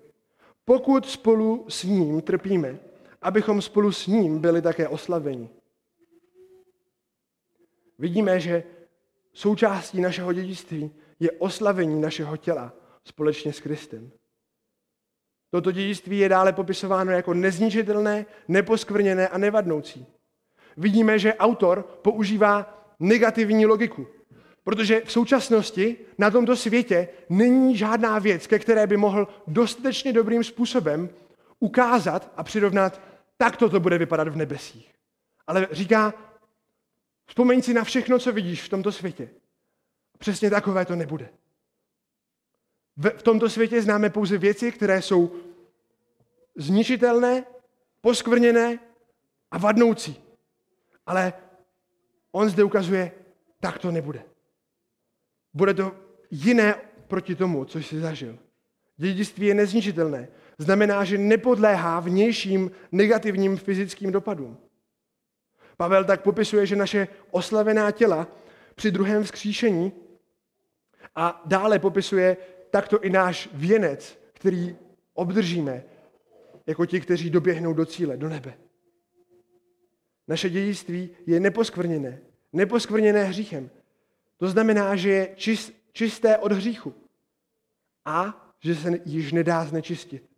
[0.65, 2.79] Pokud spolu s ním trpíme,
[3.23, 5.51] abychom spolu s ním byli také oslaveni.
[7.99, 8.65] Vidíme, že
[9.33, 12.73] součástí našeho dědictví je oslavení našeho těla
[13.05, 14.11] společně s Kristem.
[15.51, 20.07] Toto dědictví je dále popisováno jako nezničitelné, neposkvrněné a nevadnoucí.
[20.77, 24.07] Vidíme, že autor používá negativní logiku,
[24.69, 30.45] protože v současnosti na tomto světě není žádná věc, ke které by mohl dostatečně dobrým
[30.45, 31.11] způsobem
[31.61, 33.01] ukázat a přirovnat,
[33.37, 34.95] tak to bude vypadat v nebesích.
[35.47, 36.15] Ale říká,
[37.27, 39.29] vzpomeň si na všechno, co vidíš v tomto světě.
[40.19, 41.29] Přesně takové to nebude.
[42.97, 45.37] V tomto světě známe pouze věci, které jsou
[46.57, 47.45] zničitelné,
[48.01, 48.79] poskvrněné
[49.51, 50.23] a vadnoucí.
[51.07, 51.33] Ale
[52.33, 53.13] on zde ukazuje,
[53.61, 54.28] tak to nebude.
[55.55, 55.93] Bude to
[56.31, 56.75] jiné
[57.09, 58.39] proti tomu, co jsi zažil.
[58.97, 60.29] Dědictví je nezničitelné.
[60.59, 64.59] Znamená, že nepodléhá vnějším negativním fyzickým dopadům.
[65.77, 68.29] Pavel tak popisuje, že naše oslavená těla
[68.75, 69.93] při druhém vzkříšení
[71.15, 72.37] a dále popisuje
[72.71, 74.77] takto i náš věnec, který
[75.15, 75.85] obdržíme
[76.67, 78.55] jako ti, kteří doběhnou do cíle, do nebe.
[80.29, 82.19] Naše dědictví je neposkvrněné,
[82.53, 83.71] neposkvrněné hříchem.
[84.39, 85.35] To znamená, že je
[85.93, 86.95] čisté od hříchu
[88.05, 90.31] a že se již nedá znečistit.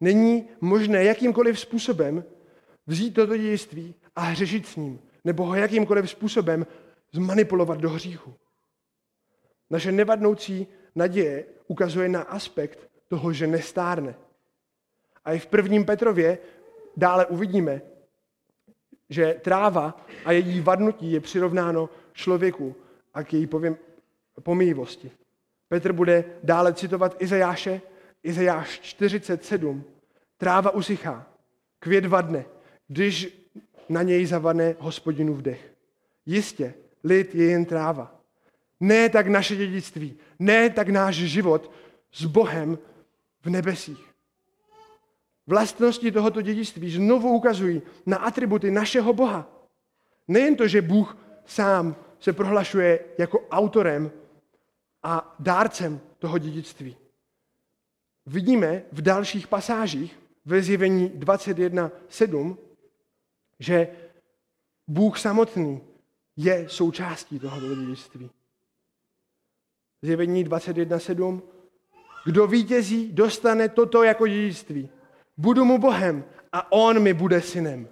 [0.00, 2.24] Není možné jakýmkoliv způsobem
[2.86, 6.66] vzít toto dědictví a hřešit s ním, nebo ho jakýmkoliv způsobem
[7.12, 8.34] zmanipulovat do hříchu.
[9.70, 14.14] Naše nevadnoucí naděje ukazuje na aspekt toho, že nestárne.
[15.24, 16.38] A i v prvním Petrově
[16.96, 17.80] dále uvidíme,
[19.10, 22.76] že tráva a její vadnutí je přirovnáno člověku
[23.16, 23.48] a k její
[24.42, 25.10] pomývosti.
[25.68, 27.80] Petr bude dále citovat Izajáše,
[28.22, 29.84] Izajáš 47.
[30.36, 31.26] Tráva usychá,
[31.78, 32.44] květ vadne,
[32.88, 33.48] když
[33.88, 35.72] na něj zavane hospodinu vdech.
[36.26, 36.74] Jistě,
[37.04, 38.20] lid je jen tráva.
[38.80, 41.70] Ne tak naše dědictví, ne tak náš život
[42.12, 42.78] s Bohem
[43.42, 44.06] v nebesích.
[45.46, 49.68] Vlastnosti tohoto dědictví znovu ukazují na atributy našeho Boha.
[50.28, 51.96] Nejen to, že Bůh sám
[52.26, 54.12] se prohlašuje jako autorem
[55.02, 56.96] a dárcem toho dědictví.
[58.26, 62.56] Vidíme v dalších pasážích ve zjevení 21.7,
[63.58, 63.88] že
[64.88, 65.80] Bůh samotný
[66.36, 68.30] je součástí tohoto dědictví.
[70.02, 71.42] Zjevení 21.7.
[72.24, 74.88] Kdo vítězí, dostane toto jako dědictví.
[75.36, 77.88] Budu mu Bohem a on mi bude synem.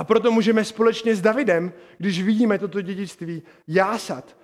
[0.00, 4.36] A proto můžeme společně s Davidem, když vidíme toto dědictví, jásat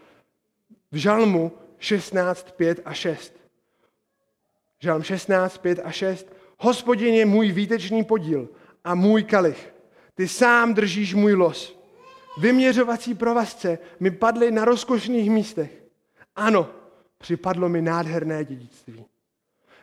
[0.92, 3.33] v žalmu 16, 5 a 6.
[4.81, 6.33] Žalm 16, 5 a 6.
[6.59, 8.49] Hospodin je můj výtečný podíl
[8.85, 9.75] a můj kalich.
[10.14, 11.81] ty sám držíš můj los.
[12.38, 15.83] Vyměřovací provazce mi padly na rozkošných místech.
[16.37, 16.71] Ano,
[17.19, 19.05] připadlo mi nádherné dědictví.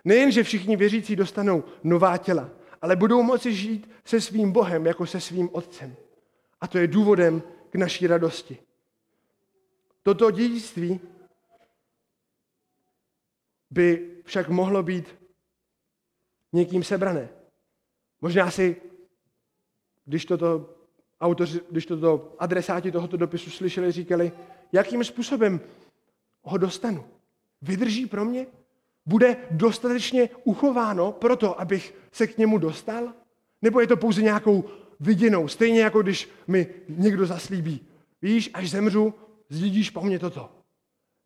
[0.06, 2.50] Nejen, že všichni věřící dostanou nová těla,
[2.84, 5.96] ale budou moci žít se svým Bohem jako se svým Otcem.
[6.62, 8.58] A to je důvodem k naší radosti.
[10.02, 11.00] Toto dědictví
[13.70, 15.16] by však mohlo být
[16.54, 17.30] někým sebrané.
[18.22, 18.82] Možná si,
[20.06, 20.76] když toto
[21.22, 24.32] autoři, když toto adresáti tohoto dopisu slyšeli, říkali,
[24.72, 25.62] jakým způsobem
[26.42, 27.06] ho dostanu.
[27.62, 28.48] Vydrží pro mě?
[29.06, 33.14] Bude dostatečně uchováno pro to, abych se k němu dostal?
[33.62, 34.64] Nebo je to pouze nějakou
[35.00, 37.88] viděnou, stejně jako když mi někdo zaslíbí,
[38.22, 39.14] víš, až zemřu,
[39.50, 40.50] zdědíš po mně toto.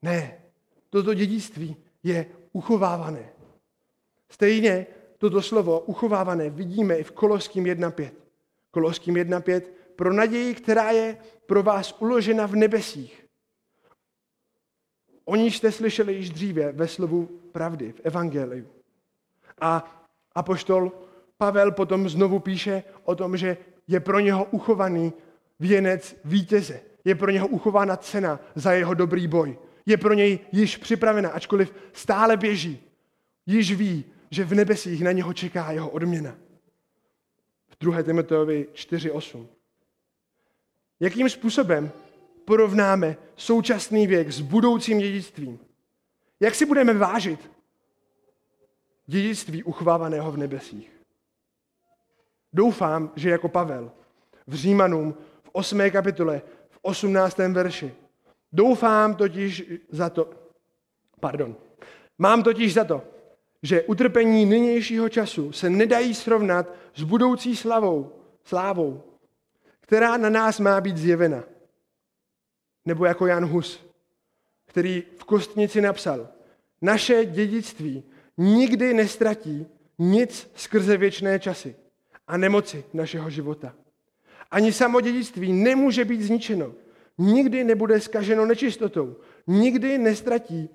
[0.02, 0.38] Ne,
[0.90, 3.30] toto dědictví je uchovávané.
[4.30, 4.86] Stejně
[5.18, 8.12] toto slovo uchovávané vidíme i v Koloským 1.5.
[8.72, 9.62] Koloským 1.5
[9.96, 13.27] pro naději, která je pro vás uložena v nebesích.
[15.30, 18.68] O níž jste slyšeli již dříve ve slovu pravdy, v Evangeliu.
[19.62, 20.02] A
[20.36, 20.92] apoštol
[21.38, 25.14] Pavel potom znovu píše o tom, že je pro něho uchovaný
[25.60, 26.82] věnec vítěze.
[27.06, 29.58] Je pro něho uchována cena za jeho dobrý boj.
[29.86, 32.80] Je pro něj již připravena, ačkoliv stále běží.
[33.46, 36.36] Již ví, že v nebesích na něho čeká jeho odměna.
[37.68, 38.04] V 2.
[38.04, 39.48] Timoteovi 4.8.
[41.00, 41.92] Jakým způsobem
[42.48, 45.60] porovnáme současný věk s budoucím dědictvím?
[46.40, 47.52] Jak si budeme vážit
[49.06, 50.92] dědictví uchvávaného v nebesích?
[52.54, 53.92] Doufám, že jako Pavel
[54.48, 55.92] v Římanům v 8.
[55.92, 57.38] kapitole v 18.
[57.38, 57.94] verši.
[58.52, 60.30] Doufám totiž za to,
[61.20, 61.56] pardon,
[62.18, 63.04] mám totiž za to,
[63.64, 68.12] že utrpení nynějšího času se nedají srovnat s budoucí slavou,
[68.44, 69.04] slávou,
[69.80, 71.44] která na nás má být zjevena.
[72.88, 73.80] Nebo jako Jan Hus,
[74.66, 76.28] který v kostnici napsal,
[76.82, 78.04] naše dědictví
[78.38, 79.68] nikdy nestratí
[80.00, 81.76] nic skrze věčné časy
[82.28, 83.76] a nemoci našeho života.
[84.52, 86.74] Ani samo dědictví nemůže být zničeno.
[87.18, 89.16] Nikdy nebude skaženo nečistotou.
[89.48, 90.70] Nikdy nestratí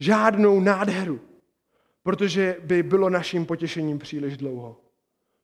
[0.00, 1.20] žádnou nádheru,
[2.02, 4.80] protože by bylo naším potěšením příliš dlouho.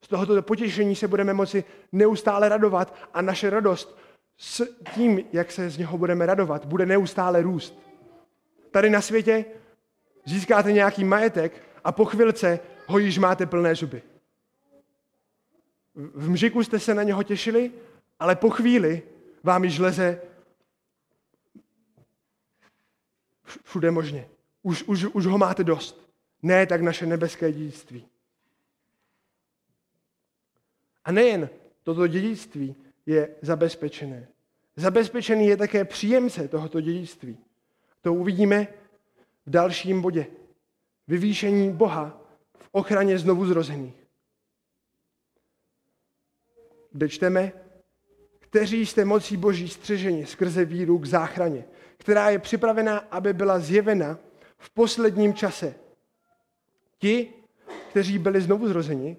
[0.05, 3.99] Z tohoto potěšení se budeme moci neustále radovat a naše radost
[4.43, 4.63] s
[4.95, 7.79] tím, jak se z něho budeme radovat, bude neustále růst.
[8.71, 9.45] Tady na světě
[10.25, 14.03] získáte nějaký majetek a po chvilce ho již máte plné zuby.
[15.95, 17.73] V mžiku jste se na něho těšili,
[18.19, 19.03] ale po chvíli
[19.43, 20.21] vám již leze
[23.65, 24.29] všude možně.
[24.63, 26.11] Už, už, už ho máte dost.
[26.43, 28.09] Ne tak naše nebeské dědictví.
[31.05, 31.51] A nejen
[31.83, 32.77] toto dědictví
[33.07, 34.32] je zabezpečené.
[34.77, 37.39] Zabezpečený je také příjemce tohoto dědictví.
[38.01, 38.67] To uvidíme
[39.47, 40.27] v dalším bodě.
[41.09, 42.23] Vyvýšení Boha
[42.59, 43.95] v ochraně znovu zrozených.
[46.93, 47.53] Kde čteme,
[48.39, 51.65] kteří jste mocí Boží střeženi skrze víru k záchraně,
[51.97, 54.19] která je připravená, aby byla zjevena
[54.59, 55.75] v posledním čase.
[56.99, 57.33] Ti,
[57.91, 59.17] kteří byli znovu zrozeni,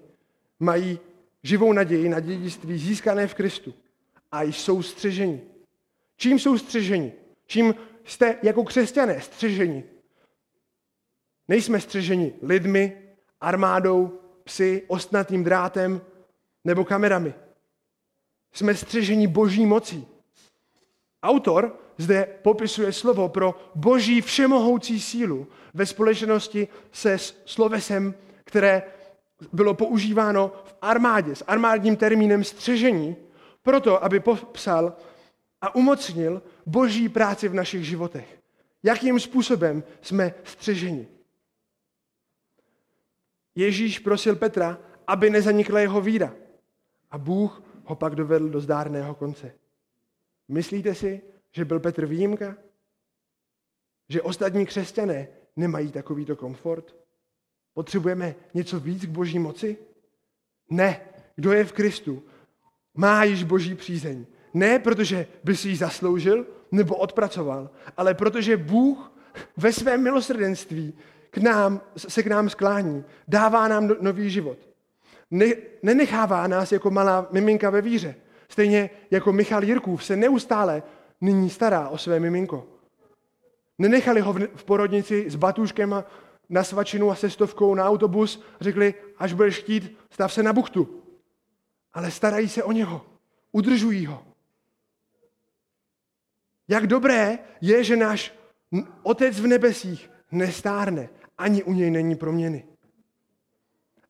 [0.60, 1.00] mají
[1.42, 3.74] živou naději na dědictví získané v Kristu
[4.34, 5.40] a jsou střeženi.
[6.16, 7.12] Čím jsou střeženi?
[7.46, 9.84] Čím jste jako křesťané střeženi?
[11.48, 13.02] Nejsme střeženi lidmi,
[13.40, 16.00] armádou, psy, ostnatým drátem
[16.64, 17.34] nebo kamerami.
[18.52, 20.06] Jsme střeženi boží mocí.
[21.22, 28.82] Autor zde popisuje slovo pro boží všemohoucí sílu ve společnosti se slovesem, které
[29.52, 33.16] bylo používáno v armádě s armádním termínem střežení,
[33.64, 34.96] proto, aby popsal
[35.60, 38.40] a umocnil boží práci v našich životech.
[38.82, 41.08] Jakým způsobem jsme střeženi.
[43.54, 46.34] Ježíš prosil Petra, aby nezanikla jeho víra.
[47.10, 49.54] A Bůh ho pak dovedl do zdárného konce.
[50.48, 52.56] Myslíte si, že byl Petr výjimka?
[54.08, 56.96] Že ostatní křesťané nemají takovýto komfort?
[57.74, 59.76] Potřebujeme něco víc k boží moci?
[60.70, 61.00] Ne.
[61.36, 62.22] Kdo je v Kristu,
[62.94, 64.26] má již boží přízeň.
[64.54, 69.12] Ne protože by si ji zasloužil nebo odpracoval, ale protože Bůh
[69.56, 70.94] ve svém milosrdenství
[71.30, 74.58] k nám, se k nám sklání, dává nám no, nový život.
[75.30, 75.46] Ne,
[75.82, 78.14] nenechává nás jako malá miminka ve víře.
[78.48, 80.82] Stejně jako Michal Jirkův se neustále
[81.20, 82.66] nyní stará o své miminko.
[83.78, 86.04] Nenechali ho v porodnici s batůžkem
[86.48, 91.03] na svačinu a sestovkou na autobus řekli, až budeš chtít, stav se na buchtu.
[91.94, 93.06] Ale starají se o něho.
[93.52, 94.26] udržují ho.
[96.68, 98.34] Jak dobré je, že náš
[99.02, 102.64] Otec v nebesích nestárne, ani u něj není proměny.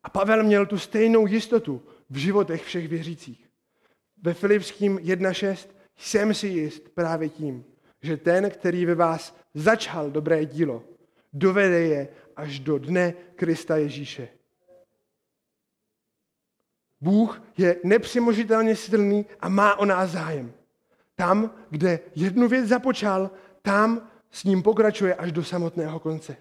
[0.03, 3.51] A Pavel měl tu stejnou jistotu v životech všech věřících.
[4.23, 7.65] Ve Filipským 1.6 jsem si jist právě tím,
[8.03, 10.85] že ten, který ve vás začal dobré dílo,
[11.33, 14.29] dovede je až do dne Krista Ježíše.
[17.05, 20.53] Bůh je nepřemožitelně silný a má o nás zájem.
[21.17, 23.31] Tam, kde jednu věc započal,
[23.63, 26.37] tam s ním pokračuje až do samotného konce.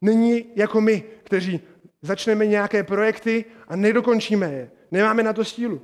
[0.00, 1.60] Není jako my, kteří
[2.02, 4.70] začneme nějaké projekty a nedokončíme je.
[4.90, 5.82] Nemáme na to sílu.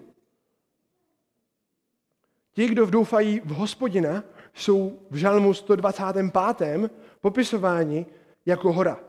[2.53, 6.93] Ti, kdo doufají v hospodina, jsou v žalmu 125.
[7.21, 8.07] popisováni
[8.47, 9.01] jako hora.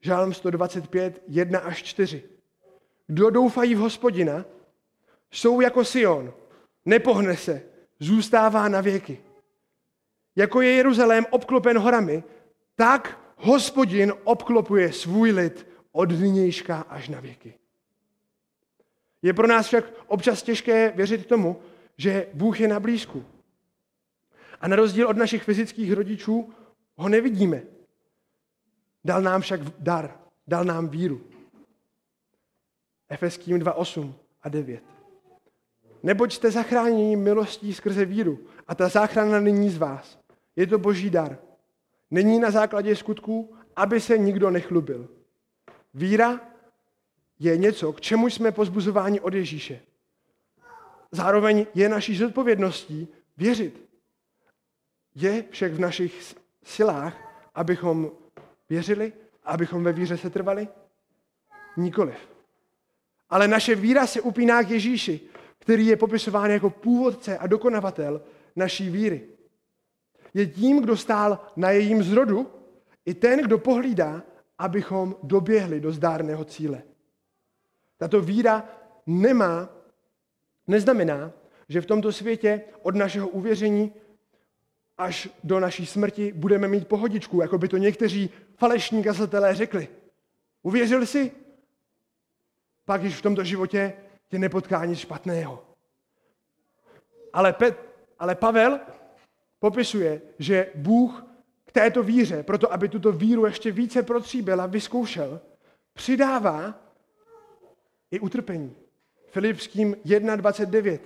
[0.00, 2.37] Žalm 125, 1 až 4.
[3.08, 4.44] Kdo doufají v hospodina,
[5.30, 6.32] jsou jako Sion,
[6.84, 7.62] nepohne se,
[8.00, 9.20] zůstává na věky.
[10.36, 12.22] Jako je Jeruzalém obklopen horami,
[12.76, 17.54] tak hospodin obklopuje svůj lid od nynějška až na věky.
[19.22, 21.60] Je pro nás však občas těžké věřit tomu,
[21.96, 23.24] že Bůh je na blízku.
[24.60, 26.52] A na rozdíl od našich fyzických rodičů
[26.96, 27.62] ho nevidíme.
[29.04, 31.20] Dal nám však dar, dal nám víru.
[33.08, 34.82] Efeským 2.8 a 9.
[36.02, 40.18] Neboť jste zachráněni milostí skrze víru a ta záchrana není z vás.
[40.56, 41.38] Je to boží dar.
[42.10, 45.08] Není na základě skutků, aby se nikdo nechlubil.
[45.94, 46.40] Víra
[47.38, 49.80] je něco, k čemu jsme pozbuzováni od Ježíše.
[51.12, 53.88] Zároveň je naší zodpovědností věřit.
[55.14, 56.34] Je však v našich
[56.64, 57.16] silách,
[57.54, 58.10] abychom
[58.68, 59.12] věřili,
[59.44, 60.68] abychom ve víře se trvali?
[61.76, 62.37] Nikoliv.
[63.30, 65.20] Ale naše víra se upíná k Ježíši,
[65.58, 68.22] který je popisován jako původce a dokonavatel
[68.56, 69.28] naší víry.
[70.34, 72.50] Je tím, kdo stál na jejím zrodu,
[73.06, 74.22] i ten, kdo pohlídá,
[74.58, 76.82] abychom doběhli do zdárného cíle.
[77.98, 78.68] Tato víra
[79.06, 79.68] nemá,
[80.66, 81.32] neznamená,
[81.68, 83.92] že v tomto světě od našeho uvěření
[84.98, 89.88] až do naší smrti budeme mít pohodičku, jako by to někteří falešní kazatelé řekli.
[90.62, 91.32] Uvěřil jsi?
[92.88, 93.92] Pak již v tomto životě
[94.28, 95.64] tě nepotká nic špatného.
[97.32, 97.78] Ale, Pet,
[98.18, 98.80] ale Pavel
[99.58, 101.26] popisuje, že Bůh
[101.66, 105.40] k této víře, proto aby tuto víru ještě více protříbil a vyzkoušel,
[105.92, 106.74] přidává
[108.10, 108.76] i utrpení.
[109.26, 110.98] Filipským 1.29.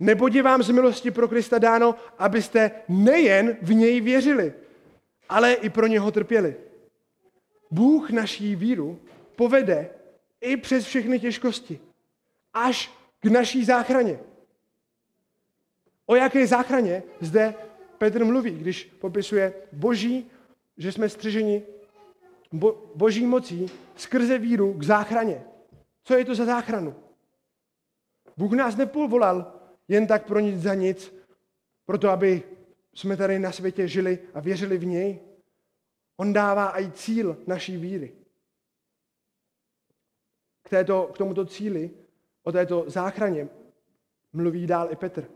[0.00, 4.54] Neboť je vám z milosti pro Krista dáno, abyste nejen v něj věřili,
[5.28, 6.56] ale i pro něho trpěli.
[7.70, 9.00] Bůh naší víru
[9.36, 9.99] povede
[10.40, 11.80] i přes všechny těžkosti,
[12.54, 14.18] až k naší záchraně.
[16.06, 17.54] O jaké záchraně zde
[17.98, 20.30] Petr mluví, když popisuje boží,
[20.76, 21.62] že jsme střeženi
[22.52, 25.44] bo, boží mocí skrze víru k záchraně.
[26.04, 26.94] Co je to za záchranu?
[28.36, 29.52] Bůh nás nepovolal
[29.88, 31.14] jen tak pro nic za nic,
[31.86, 32.42] proto aby
[32.94, 35.18] jsme tady na světě žili a věřili v něj.
[36.16, 38.12] On dává i cíl naší víry.
[40.70, 41.90] K, této, k tomuto cíli,
[42.42, 43.48] o této záchraně,
[44.32, 45.26] mluví dál i Petr.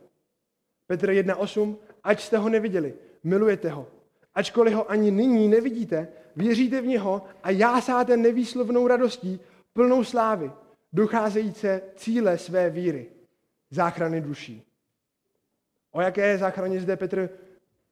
[0.87, 3.87] Petr 1.8, ať jste ho neviděli, milujete ho.
[4.35, 9.41] Ačkoliv ho ani nyní nevidíte, věříte v něho a jásáte nevýslovnou radostí,
[9.72, 10.53] plnou slávy,
[10.93, 13.11] docházejíce cíle své víry,
[13.70, 14.62] záchrany duší.
[15.91, 17.28] O jaké záchraně zde Petr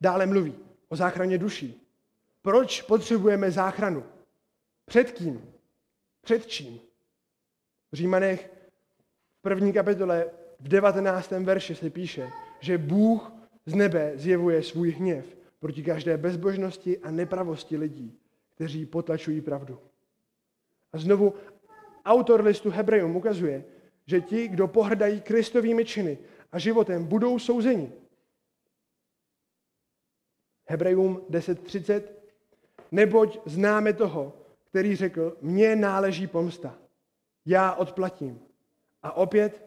[0.01, 0.55] dále mluví?
[0.89, 1.89] O záchraně duší.
[2.43, 4.05] Proč potřebujeme záchranu?
[4.85, 5.53] Před kým?
[6.21, 6.92] Před čím?
[7.93, 8.51] V Římanech
[9.39, 10.31] v první kapitole
[10.61, 11.31] v 19.
[11.31, 12.31] verši se píše,
[12.61, 13.33] že Bůh
[13.67, 18.19] z nebe zjevuje svůj hněv proti každé bezbožnosti a nepravosti lidí,
[18.55, 19.79] kteří potlačují pravdu.
[20.93, 21.35] A znovu
[22.05, 23.65] autor listu Hebrejům ukazuje,
[24.07, 26.19] že ti, kdo pohrdají kristovými činy
[26.53, 27.93] a životem, budou souzeni.
[30.67, 32.03] Hebrejům 10.30
[32.93, 34.37] Neboť známe toho,
[34.69, 36.79] který řekl, mně náleží pomsta,
[37.47, 38.41] já odplatím.
[39.03, 39.67] A opět,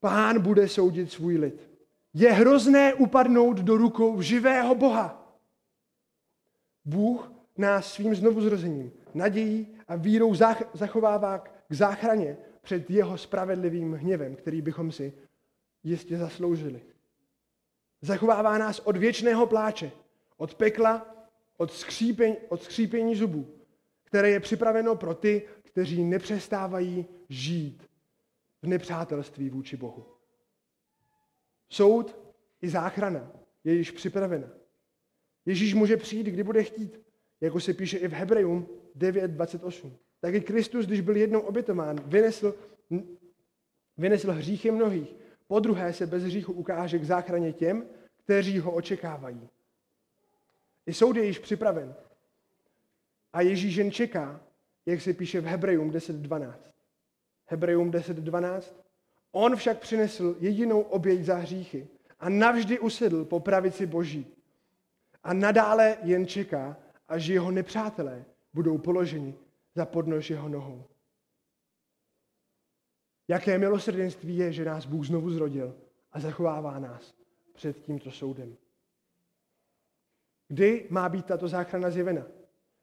[0.00, 1.70] pán bude soudit svůj lid.
[2.14, 5.36] Je hrozné upadnout do rukou živého Boha.
[6.84, 10.34] Bůh nás svým znovuzrozením, nadějí a vírou
[10.74, 15.12] zachovává k záchraně před jeho spravedlivým hněvem, který bychom si
[15.84, 16.82] jistě zasloužili.
[18.02, 19.90] Zachovává nás od věčného pláče,
[20.36, 21.06] od pekla,
[21.56, 23.46] od skřípení, od skřípení zubů,
[24.04, 25.48] které je připraveno pro ty,
[25.78, 27.88] kteří nepřestávají žít
[28.62, 30.06] v nepřátelství vůči Bohu.
[31.68, 32.16] Soud
[32.62, 33.32] i záchrana
[33.64, 34.46] je již připravena.
[35.46, 37.00] Ježíš může přijít, kdy bude chtít,
[37.40, 39.92] jako se píše i v Hebrejům 9.28.
[40.20, 42.54] Tak i Kristus, když byl jednou obětován, vynesl,
[43.96, 45.14] vynesl hříchy mnohých.
[45.46, 47.86] Po druhé se bez hříchu ukáže k záchraně těm,
[48.24, 49.48] kteří ho očekávají.
[50.86, 51.94] I soud je již připraven.
[53.32, 54.47] A Ježíš jen čeká,
[54.88, 56.54] jak se píše v Hebrejům 10.12.
[57.46, 58.74] Hebrejům 10.12.
[59.32, 64.26] On však přinesl jedinou oběť za hříchy a navždy usedl po pravici Boží.
[65.22, 66.76] A nadále jen čeká,
[67.08, 69.34] až jeho nepřátelé budou položeni
[69.74, 70.84] za podnož jeho nohou.
[73.28, 75.76] Jaké milosrdenství je, že nás Bůh znovu zrodil
[76.12, 77.14] a zachovává nás
[77.54, 78.56] před tímto soudem.
[80.48, 82.37] Kdy má být tato záchrana zjevena?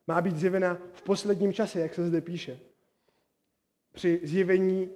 [0.08, 2.60] Má být zjevena v posledním čase, jak se zde píše.
[3.92, 4.90] Při zjevení,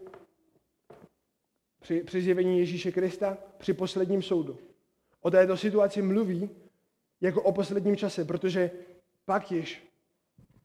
[1.79, 4.59] při, při zjevení Ježíše Krista, při posledním soudu.
[5.21, 6.49] O této situaci mluví
[7.21, 8.71] jako o posledním čase, protože
[9.25, 9.87] pak již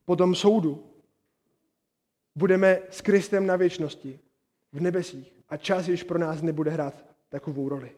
[0.05, 0.91] po tom soudu
[2.35, 4.21] budeme s Kristem na věčnosti
[4.73, 7.93] v nebesích a čas již pro nás nebude hrát takovou roli.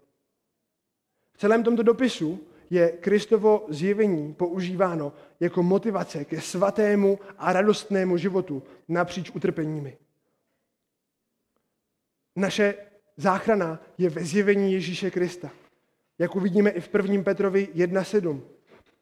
[1.33, 8.63] V celém tomto dopisu je Kristovo zjevení používáno jako motivace ke svatému a radostnému životu
[8.89, 9.99] napříč utrpeními.
[12.37, 12.75] Naše
[13.17, 15.51] záchrana je ve zjevení Ježíše Krista.
[16.19, 17.23] Jak uvidíme i v 1.
[17.23, 18.41] Petrovi 1.7.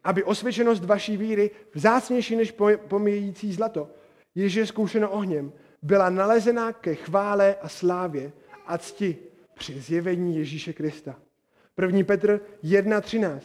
[0.04, 2.54] Aby osvědčenost vaší víry, vzácnější než
[2.88, 3.90] pomíjející zlato,
[4.34, 5.52] jež je zkoušeno ohněm,
[5.82, 8.32] byla nalezena ke chvále a slávě
[8.66, 9.18] a cti
[9.54, 11.20] při zjevení Ježíše Krista.
[11.82, 12.04] 1.
[12.04, 13.40] Petr 1.13.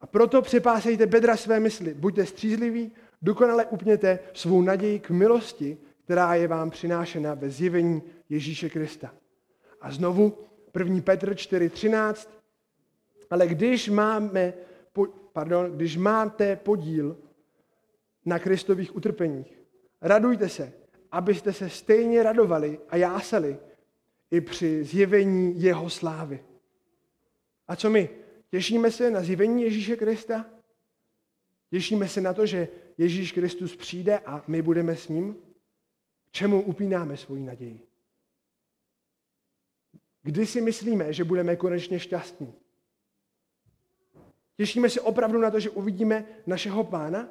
[0.00, 2.92] A proto přepásejte bedra své mysli, buďte střízliví,
[3.22, 9.14] dokonale upněte svou naději k milosti, která je vám přinášena ve zjevení Ježíše Krista.
[9.80, 10.38] A znovu
[10.78, 11.00] 1.
[11.00, 12.28] Petr 4.13.
[13.30, 14.52] Ale když máme,
[15.32, 17.16] pardon, když máte podíl
[18.24, 19.58] na Kristových utrpeních,
[20.00, 20.72] radujte se,
[21.12, 23.58] abyste se stejně radovali a jásali
[24.30, 26.40] i při zjevení jeho slávy.
[27.68, 28.10] A co my?
[28.50, 30.46] Těšíme se na zjevení Ježíše Krista?
[31.70, 35.36] Těšíme se na to, že Ježíš Kristus přijde a my budeme s ním?
[36.30, 37.80] Čemu upínáme svoji naději?
[40.22, 42.54] Kdy si myslíme, že budeme konečně šťastní?
[44.56, 47.28] Těšíme se opravdu na to, že uvidíme našeho pána?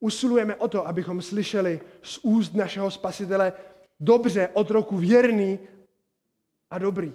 [0.00, 3.52] Usilujeme o to, abychom slyšeli z úst našeho spasitele
[4.00, 5.58] dobře, otroku věrný
[6.70, 7.12] a dobrý.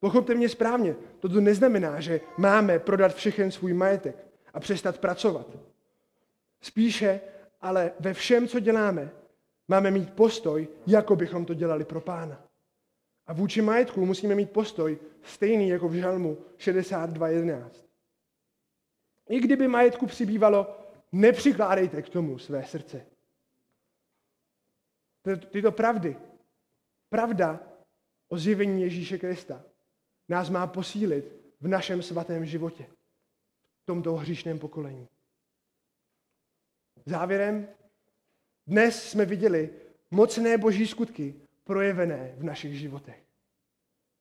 [0.00, 5.46] Pochopte mě správně, toto neznamená, že máme prodat všechen svůj majetek a přestat pracovat.
[6.60, 7.20] Spíše,
[7.60, 9.10] ale ve všem, co děláme,
[9.68, 12.44] máme mít postoj, jako bychom to dělali pro pána.
[13.26, 17.70] A vůči majetku musíme mít postoj stejný jako v žalmu 62.11.
[19.28, 20.76] I kdyby majetku přibývalo,
[21.12, 23.06] nepřikládejte k tomu své srdce.
[25.50, 26.16] Tyto pravdy,
[27.08, 27.60] pravda
[28.28, 29.64] o zjevení Ježíše Krista,
[30.30, 31.24] nás má posílit
[31.60, 32.86] v našem svatém životě,
[33.82, 35.08] v tomto hříšném pokolení.
[37.06, 37.68] Závěrem,
[38.66, 39.70] dnes jsme viděli
[40.10, 43.22] mocné boží skutky projevené v našich životech.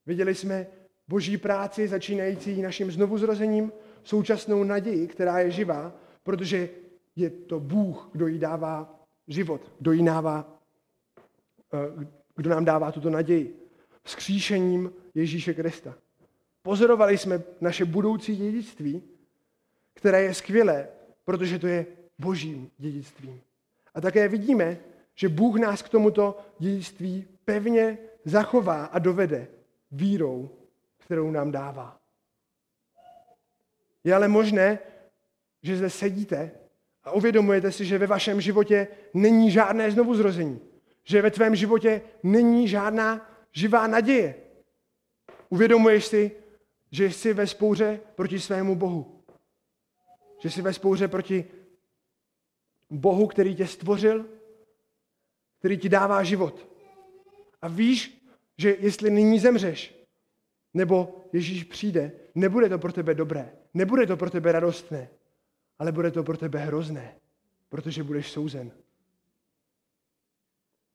[0.05, 0.67] Viděli jsme
[1.07, 3.71] boží práci začínající naším znovuzrozením,
[4.03, 5.93] současnou naději, která je živá,
[6.23, 6.69] protože
[7.15, 10.59] je to Bůh, kdo jí dává život, kdo, jí dává,
[11.73, 13.59] eh, kdo nám dává tuto naději.
[14.03, 15.95] Vzkříšením Ježíše Krista.
[16.61, 19.03] Pozorovali jsme naše budoucí dědictví,
[19.93, 20.87] které je skvělé,
[21.25, 21.85] protože to je
[22.19, 23.41] božím dědictvím.
[23.93, 24.77] A také vidíme,
[25.15, 29.47] že Bůh nás k tomuto dědictví pevně zachová a dovede
[29.91, 30.49] vírou,
[30.97, 31.99] kterou nám dává.
[34.03, 34.79] Je ale možné,
[35.63, 36.51] že zde sedíte
[37.03, 40.59] a uvědomujete si, že ve vašem životě není žádné znovuzrození.
[41.03, 44.48] Že ve tvém životě není žádná živá naděje.
[45.49, 46.31] Uvědomuješ si,
[46.91, 49.23] že jsi ve spouře proti svému Bohu.
[50.41, 51.45] Že jsi ve spouře proti
[52.89, 54.25] Bohu, který tě stvořil,
[55.59, 56.67] který ti dává život.
[57.61, 58.25] A víš,
[58.57, 59.95] že jestli nyní zemřeš,
[60.73, 65.09] nebo Ježíš přijde, nebude to pro tebe dobré, nebude to pro tebe radostné,
[65.79, 67.15] ale bude to pro tebe hrozné,
[67.69, 68.71] protože budeš souzen.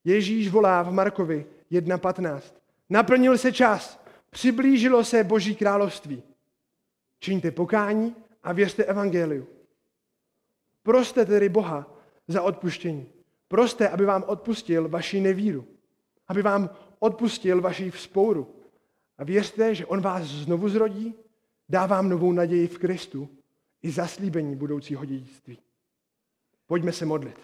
[0.04, 2.42] Ježíš volá v Markovi 1.15.
[2.90, 4.03] Naplnil se čas,
[4.34, 6.22] Přiblížilo se Boží království.
[7.18, 9.46] Čiňte pokání a věřte evangeliu.
[10.82, 13.12] Proste tedy Boha za odpuštění.
[13.48, 15.66] Proste, aby vám odpustil vaši nevíru.
[16.28, 18.54] Aby vám odpustil vaši vzpouru.
[19.18, 21.14] A věřte, že on vás znovu zrodí,
[21.68, 23.28] dá vám novou naději v Kristu
[23.82, 25.58] i zaslíbení budoucího dědictví.
[26.66, 27.38] Pojďme se modlit.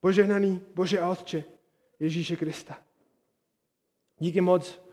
[0.00, 1.44] Požehnaný Bože a Otče
[2.00, 2.78] Ježíše Krista.
[4.18, 4.87] Díky moc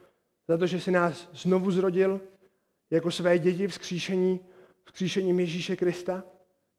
[0.47, 2.21] za to, že jsi nás znovu zrodil
[2.91, 4.39] jako své děti vzkříšení,
[4.85, 6.23] vzkříšením Ježíše Krista.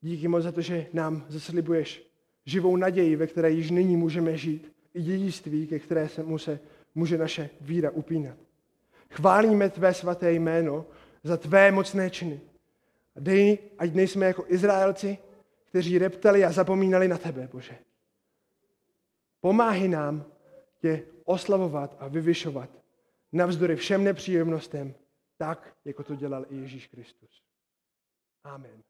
[0.01, 2.11] Díky moc za to, že nám zaslibuješ
[2.45, 6.61] živou naději, ve které již nyní můžeme žít, i dědictví, ke které se mu se
[6.95, 8.37] může naše víra upínat.
[9.11, 10.87] Chválíme tvé svaté jméno
[11.25, 12.41] za tvé mocné činy.
[13.17, 15.19] A dej, ať nejsme jako Izraelci,
[15.69, 17.79] kteří reptali a zapomínali na tebe, Bože.
[19.41, 20.25] Pomáhy nám
[20.81, 22.71] tě oslavovat a vyvyšovat
[23.33, 24.95] navzdory všem nepříjemnostem,
[25.39, 27.43] tak, jako to dělal i Ježíš Kristus.
[28.45, 28.86] Amen.